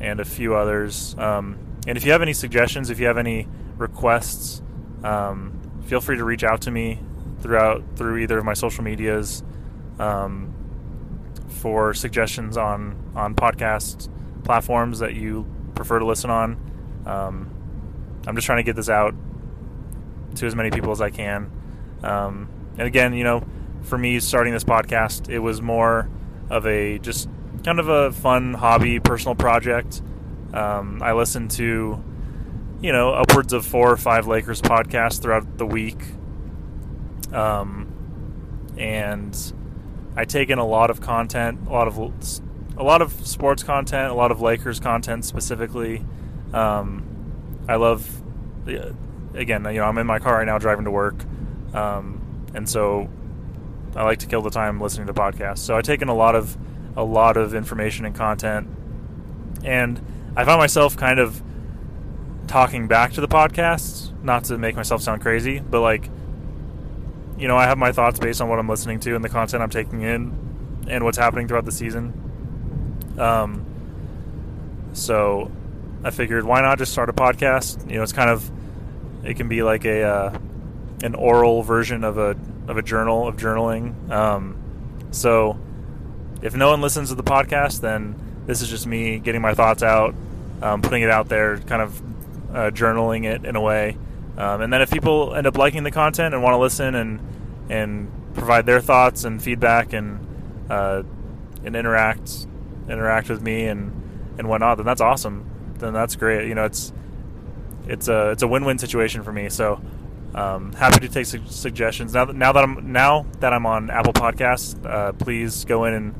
and 0.00 0.20
a 0.20 0.24
few 0.24 0.54
others. 0.54 1.14
Um, 1.18 1.58
and 1.86 1.96
if 1.96 2.04
you 2.04 2.12
have 2.12 2.22
any 2.22 2.32
suggestions, 2.32 2.90
if 2.90 3.00
you 3.00 3.06
have 3.06 3.18
any 3.18 3.48
requests, 3.76 4.62
um, 5.02 5.58
feel 5.86 6.00
free 6.00 6.16
to 6.16 6.24
reach 6.24 6.44
out 6.44 6.62
to 6.62 6.70
me 6.70 7.00
throughout 7.40 7.82
through 7.96 8.18
either 8.18 8.38
of 8.38 8.44
my 8.44 8.54
social 8.54 8.84
medias 8.84 9.42
um, 9.98 10.52
for 11.48 11.94
suggestions 11.94 12.56
on 12.56 12.96
on 13.14 13.34
podcast 13.34 14.08
platforms 14.44 14.98
that 14.98 15.14
you 15.14 15.46
prefer 15.74 15.98
to 15.98 16.04
listen 16.04 16.30
on. 16.30 16.52
Um, 17.06 17.50
I'm 18.26 18.34
just 18.34 18.46
trying 18.46 18.58
to 18.58 18.62
get 18.62 18.76
this 18.76 18.88
out 18.88 19.14
to 20.36 20.46
as 20.46 20.54
many 20.54 20.70
people 20.70 20.92
as 20.92 21.00
I 21.00 21.10
can. 21.10 21.50
Um, 22.02 22.48
and 22.78 22.86
again, 22.86 23.14
you 23.14 23.24
know, 23.24 23.46
for 23.82 23.98
me 23.98 24.20
starting 24.20 24.52
this 24.52 24.64
podcast, 24.64 25.28
it 25.28 25.38
was 25.38 25.60
more 25.60 26.08
of 26.50 26.66
a 26.66 26.98
just 26.98 27.28
kind 27.64 27.78
of 27.78 27.88
a 27.88 28.12
fun 28.12 28.54
hobby, 28.54 29.00
personal 29.00 29.34
project. 29.34 30.02
Um, 30.52 31.02
I 31.02 31.12
listen 31.12 31.48
to 31.48 32.02
you 32.80 32.92
know, 32.92 33.10
upwards 33.10 33.52
of 33.52 33.66
four 33.66 33.90
or 33.90 33.96
five 33.96 34.26
Lakers 34.26 34.62
podcasts 34.62 35.20
throughout 35.20 35.58
the 35.58 35.66
week. 35.66 36.02
Um, 37.32 38.72
and 38.78 39.36
I 40.16 40.24
take 40.24 40.50
in 40.50 40.58
a 40.58 40.66
lot 40.66 40.90
of 40.90 41.00
content, 41.00 41.68
a 41.68 41.72
lot 41.72 41.88
of 41.88 41.98
a 41.98 42.82
lot 42.82 43.02
of 43.02 43.26
sports 43.26 43.62
content, 43.62 44.10
a 44.10 44.14
lot 44.14 44.32
of 44.32 44.40
Lakers 44.40 44.80
content 44.80 45.24
specifically. 45.24 46.04
Um, 46.54 47.04
I 47.68 47.76
love, 47.76 48.22
again, 49.34 49.64
you 49.66 49.74
know, 49.74 49.84
I'm 49.84 49.98
in 49.98 50.06
my 50.06 50.18
car 50.18 50.38
right 50.38 50.46
now 50.46 50.58
driving 50.58 50.86
to 50.86 50.90
work, 50.90 51.22
um, 51.74 52.46
and 52.54 52.68
so 52.68 53.08
I 53.94 54.04
like 54.04 54.20
to 54.20 54.26
kill 54.26 54.40
the 54.40 54.50
time 54.50 54.80
listening 54.80 55.06
to 55.08 55.12
podcasts. 55.12 55.58
So 55.58 55.76
I 55.76 55.82
take 55.82 56.00
in 56.00 56.08
a 56.08 56.14
lot 56.14 56.34
of 56.34 56.56
a 56.96 57.04
lot 57.04 57.36
of 57.36 57.54
information 57.54 58.04
and 58.04 58.14
content, 58.14 58.68
and 59.64 60.00
I 60.36 60.44
found 60.44 60.60
myself 60.60 60.96
kind 60.96 61.18
of 61.18 61.42
talking 62.46 62.88
back 62.88 63.12
to 63.12 63.20
the 63.20 63.28
podcasts, 63.28 64.12
not 64.22 64.44
to 64.44 64.58
make 64.58 64.74
myself 64.74 65.02
sound 65.02 65.22
crazy, 65.22 65.60
but 65.60 65.80
like, 65.80 66.10
you 67.38 67.48
know, 67.48 67.56
I 67.56 67.66
have 67.66 67.78
my 67.78 67.92
thoughts 67.92 68.18
based 68.18 68.40
on 68.40 68.48
what 68.48 68.58
I'm 68.58 68.68
listening 68.68 69.00
to 69.00 69.14
and 69.14 69.24
the 69.24 69.28
content 69.28 69.62
I'm 69.62 69.70
taking 69.70 70.02
in 70.02 70.84
and 70.88 71.04
what's 71.04 71.16
happening 71.16 71.46
throughout 71.46 71.64
the 71.64 71.72
season. 71.72 72.12
Um, 73.18 73.64
so 74.92 75.50
I 76.02 76.10
figured, 76.10 76.44
why 76.44 76.60
not 76.60 76.78
just 76.78 76.92
start 76.92 77.08
a 77.08 77.12
podcast? 77.12 77.88
You 77.88 77.96
know, 77.96 78.02
it's 78.02 78.12
kind 78.12 78.30
of, 78.30 78.50
it 79.24 79.36
can 79.36 79.48
be 79.48 79.62
like 79.62 79.84
a, 79.84 80.02
uh, 80.02 80.38
an 81.02 81.14
oral 81.14 81.62
version 81.62 82.02
of 82.04 82.18
a, 82.18 82.36
of 82.66 82.76
a 82.76 82.82
journal 82.82 83.28
of 83.28 83.36
journaling. 83.36 84.10
Um, 84.10 84.56
so 85.12 85.58
if 86.42 86.54
no 86.54 86.70
one 86.70 86.80
listens 86.80 87.10
to 87.10 87.14
the 87.14 87.22
podcast, 87.22 87.80
then 87.80 88.14
this 88.46 88.62
is 88.62 88.68
just 88.68 88.86
me 88.86 89.18
getting 89.18 89.42
my 89.42 89.54
thoughts 89.54 89.82
out, 89.82 90.14
um, 90.62 90.82
putting 90.82 91.02
it 91.02 91.10
out 91.10 91.28
there, 91.28 91.58
kind 91.58 91.82
of 91.82 92.00
uh, 92.50 92.70
journaling 92.70 93.24
it 93.24 93.44
in 93.44 93.56
a 93.56 93.60
way. 93.60 93.96
Um, 94.36 94.62
and 94.62 94.72
then 94.72 94.80
if 94.82 94.90
people 94.90 95.34
end 95.34 95.46
up 95.46 95.56
liking 95.56 95.82
the 95.82 95.90
content 95.90 96.34
and 96.34 96.42
want 96.42 96.54
to 96.54 96.58
listen 96.58 96.94
and 96.94 97.20
and 97.68 98.10
provide 98.34 98.66
their 98.66 98.80
thoughts 98.80 99.24
and 99.24 99.42
feedback 99.42 99.92
and 99.92 100.26
uh, 100.70 101.02
and 101.64 101.76
interact 101.76 102.46
interact 102.88 103.28
with 103.28 103.42
me 103.42 103.66
and 103.66 103.92
and 104.38 104.48
whatnot, 104.48 104.78
then 104.78 104.86
that's 104.86 105.00
awesome. 105.00 105.44
Then 105.78 105.92
that's 105.92 106.16
great. 106.16 106.48
You 106.48 106.54
know, 106.54 106.64
it's 106.64 106.92
it's 107.86 108.08
a 108.08 108.30
it's 108.30 108.42
a 108.42 108.48
win 108.48 108.64
win 108.64 108.78
situation 108.78 109.22
for 109.22 109.32
me. 109.32 109.48
So 109.50 109.80
um, 110.34 110.72
happy 110.72 111.00
to 111.00 111.08
take 111.08 111.26
su- 111.26 111.40
suggestions 111.46 112.14
now. 112.14 112.24
That, 112.24 112.36
now 112.36 112.52
that 112.52 112.64
I'm 112.64 112.92
now 112.92 113.26
that 113.40 113.52
I'm 113.52 113.66
on 113.66 113.90
Apple 113.90 114.12
Podcasts, 114.12 114.82
uh, 114.86 115.12
please 115.12 115.64
go 115.64 115.84
in 115.84 115.94
and 115.94 116.14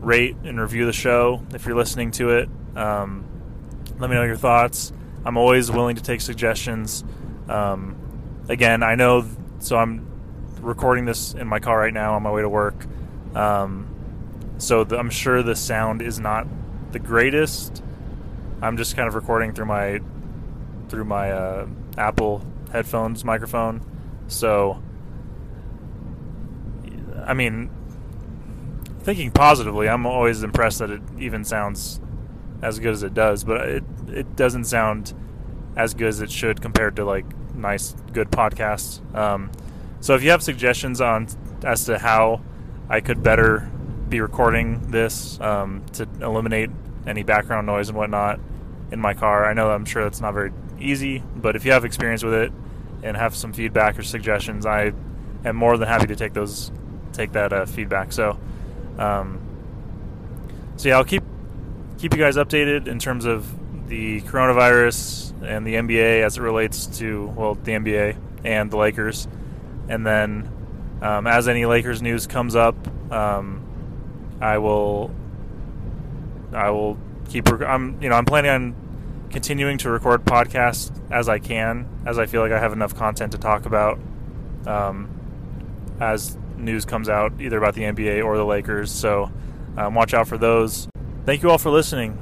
rate 0.00 0.36
and 0.44 0.60
review 0.60 0.86
the 0.86 0.92
show 0.92 1.42
if 1.54 1.66
you're 1.66 1.76
listening 1.76 2.10
to 2.12 2.30
it. 2.30 2.48
Um, 2.74 3.24
let 3.98 4.10
me 4.10 4.16
know 4.16 4.24
your 4.24 4.36
thoughts. 4.36 4.92
I'm 5.24 5.36
always 5.36 5.70
willing 5.70 5.96
to 5.96 6.02
take 6.02 6.20
suggestions. 6.20 7.04
Um, 7.48 7.96
again, 8.48 8.82
I 8.82 8.94
know, 8.94 9.26
so 9.58 9.76
I'm 9.76 10.06
recording 10.60 11.04
this 11.04 11.34
in 11.34 11.46
my 11.46 11.58
car 11.58 11.78
right 11.78 11.92
now 11.92 12.14
on 12.14 12.22
my 12.22 12.30
way 12.30 12.42
to 12.42 12.48
work. 12.48 12.86
Um, 13.34 13.86
so 14.58 14.84
the, 14.84 14.98
I'm 14.98 15.10
sure 15.10 15.42
the 15.42 15.56
sound 15.56 16.02
is 16.02 16.18
not 16.18 16.46
the 16.92 16.98
greatest. 16.98 17.82
I'm 18.62 18.76
just 18.76 18.96
kind 18.96 19.08
of 19.08 19.14
recording 19.14 19.52
through 19.52 19.66
my 19.66 20.00
through 20.88 21.04
my 21.04 21.30
uh, 21.30 21.66
Apple 21.96 22.44
headphones 22.72 23.24
microphone. 23.24 23.80
So, 24.26 24.82
I 27.24 27.34
mean, 27.34 27.70
thinking 29.00 29.30
positively, 29.30 29.88
I'm 29.88 30.06
always 30.06 30.42
impressed 30.42 30.78
that 30.78 30.90
it 30.90 31.02
even 31.18 31.44
sounds 31.44 32.00
as 32.62 32.78
good 32.78 32.92
as 32.92 33.02
it 33.02 33.14
does, 33.14 33.44
but 33.44 33.68
it 33.68 33.84
it 34.08 34.36
doesn't 34.36 34.64
sound 34.64 35.14
as 35.76 35.94
good 35.94 36.08
as 36.08 36.20
it 36.20 36.30
should 36.30 36.60
compared 36.60 36.96
to 36.96 37.04
like 37.04 37.24
nice 37.54 37.94
good 38.12 38.30
podcasts. 38.30 39.00
Um, 39.14 39.50
so 40.00 40.14
if 40.14 40.22
you 40.22 40.30
have 40.30 40.42
suggestions 40.42 41.00
on 41.00 41.28
as 41.64 41.84
to 41.84 41.98
how 41.98 42.40
I 42.88 43.00
could 43.00 43.22
better 43.22 43.70
be 44.08 44.20
recording 44.20 44.90
this 44.90 45.40
um, 45.40 45.84
to 45.92 46.08
eliminate 46.20 46.70
any 47.06 47.22
background 47.22 47.66
noise 47.66 47.88
and 47.88 47.96
whatnot 47.96 48.40
in 48.90 49.00
my 49.00 49.14
car. 49.14 49.46
I 49.46 49.52
know 49.52 49.70
I'm 49.70 49.84
sure 49.84 50.02
that's 50.02 50.20
not 50.20 50.34
very 50.34 50.52
easy, 50.80 51.22
but 51.36 51.56
if 51.56 51.64
you 51.64 51.72
have 51.72 51.84
experience 51.84 52.24
with 52.24 52.34
it 52.34 52.52
and 53.02 53.16
have 53.16 53.34
some 53.34 53.52
feedback 53.52 53.98
or 53.98 54.02
suggestions, 54.02 54.66
I 54.66 54.92
am 55.44 55.56
more 55.56 55.76
than 55.76 55.88
happy 55.88 56.08
to 56.08 56.16
take 56.16 56.34
those 56.34 56.72
take 57.12 57.32
that 57.32 57.52
uh, 57.52 57.66
feedback. 57.66 58.12
So, 58.12 58.38
um, 59.00 59.40
so 60.76 60.88
yeah, 60.88 60.96
I'll 60.96 61.04
keep 61.04 61.24
keep 61.98 62.14
you 62.14 62.18
guys 62.18 62.36
updated 62.36 62.86
in 62.86 62.98
terms 62.98 63.24
of 63.24 63.88
the 63.88 64.20
coronavirus 64.22 65.42
and 65.42 65.66
the 65.66 65.74
NBA 65.74 66.22
as 66.22 66.38
it 66.38 66.42
relates 66.42 66.86
to 66.98 67.26
well 67.36 67.54
the 67.54 67.72
NBA 67.72 68.16
and 68.44 68.70
the 68.70 68.76
Lakers, 68.76 69.26
and 69.88 70.06
then 70.06 70.50
um, 71.02 71.26
as 71.26 71.48
any 71.48 71.66
Lakers 71.66 72.02
news 72.02 72.26
comes 72.26 72.54
up, 72.54 72.76
um, 73.10 73.62
I 74.40 74.58
will 74.58 75.10
I 76.52 76.70
will 76.70 76.98
keep. 77.28 77.50
Rec- 77.50 77.68
I'm 77.68 78.00
you 78.02 78.08
know 78.08 78.16
I'm 78.16 78.26
planning 78.26 78.50
on 78.50 79.28
continuing 79.30 79.78
to 79.78 79.90
record 79.90 80.24
podcasts 80.24 80.92
as 81.10 81.28
I 81.28 81.38
can, 81.38 81.88
as 82.04 82.18
I 82.18 82.26
feel 82.26 82.42
like 82.42 82.52
I 82.52 82.58
have 82.58 82.72
enough 82.72 82.94
content 82.94 83.32
to 83.32 83.38
talk 83.38 83.64
about 83.64 83.98
um, 84.66 85.08
as 86.00 86.36
news 86.60 86.84
comes 86.84 87.08
out, 87.08 87.32
either 87.40 87.58
about 87.58 87.74
the 87.74 87.82
NBA 87.82 88.24
or 88.24 88.36
the 88.36 88.44
Lakers. 88.44 88.90
So 88.90 89.30
um, 89.76 89.94
watch 89.94 90.14
out 90.14 90.28
for 90.28 90.38
those. 90.38 90.88
Thank 91.26 91.42
you 91.42 91.50
all 91.50 91.58
for 91.58 91.70
listening. 91.70 92.16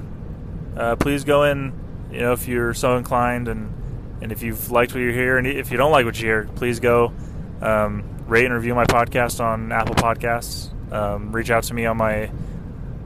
Uh, 0.77 0.97
please 0.97 1.25
go 1.25 1.45
in, 1.45 1.73
you 2.13 2.21
know, 2.21 2.33
if 2.33 2.47
you're 2.49 2.75
so 2.75 2.97
inclined, 2.97 3.49
and 3.49 3.75
and 4.21 4.33
if 4.33 4.43
you've 4.43 4.71
liked 4.71 4.93
what 4.93 5.01
you 5.01 5.13
hear, 5.13 5.39
and 5.39 5.47
if 5.47 5.71
you 5.71 5.77
don't 5.77 5.93
like 5.93 6.05
what 6.05 6.19
you 6.19 6.27
hear, 6.27 6.49
please 6.57 6.81
go 6.81 7.13
um, 7.61 8.05
rate 8.27 8.45
and 8.45 8.55
review 8.55 8.75
my 8.75 8.85
podcast 8.85 9.41
on 9.41 9.73
Apple 9.73 9.95
Podcasts. 9.95 10.73
Um, 10.93 11.33
reach 11.33 11.51
out 11.51 11.65
to 11.65 11.75
me 11.75 11.87
on 11.87 11.97
my 11.97 12.31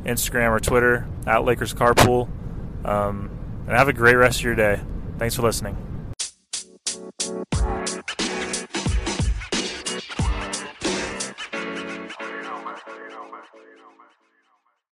Instagram 0.05 0.51
or 0.51 0.61
Twitter 0.61 1.07
at 1.27 1.45
Lakers 1.45 1.75
Carpool. 1.75 2.29
Um, 2.85 3.31
and 3.67 3.77
have 3.77 3.89
a 3.89 3.93
great 3.93 4.17
rest 4.17 4.41
of 4.41 4.45
your 4.45 4.55
day. 4.55 4.81
Thanks 5.19 5.37
for 5.37 5.43
listening. 5.43 5.92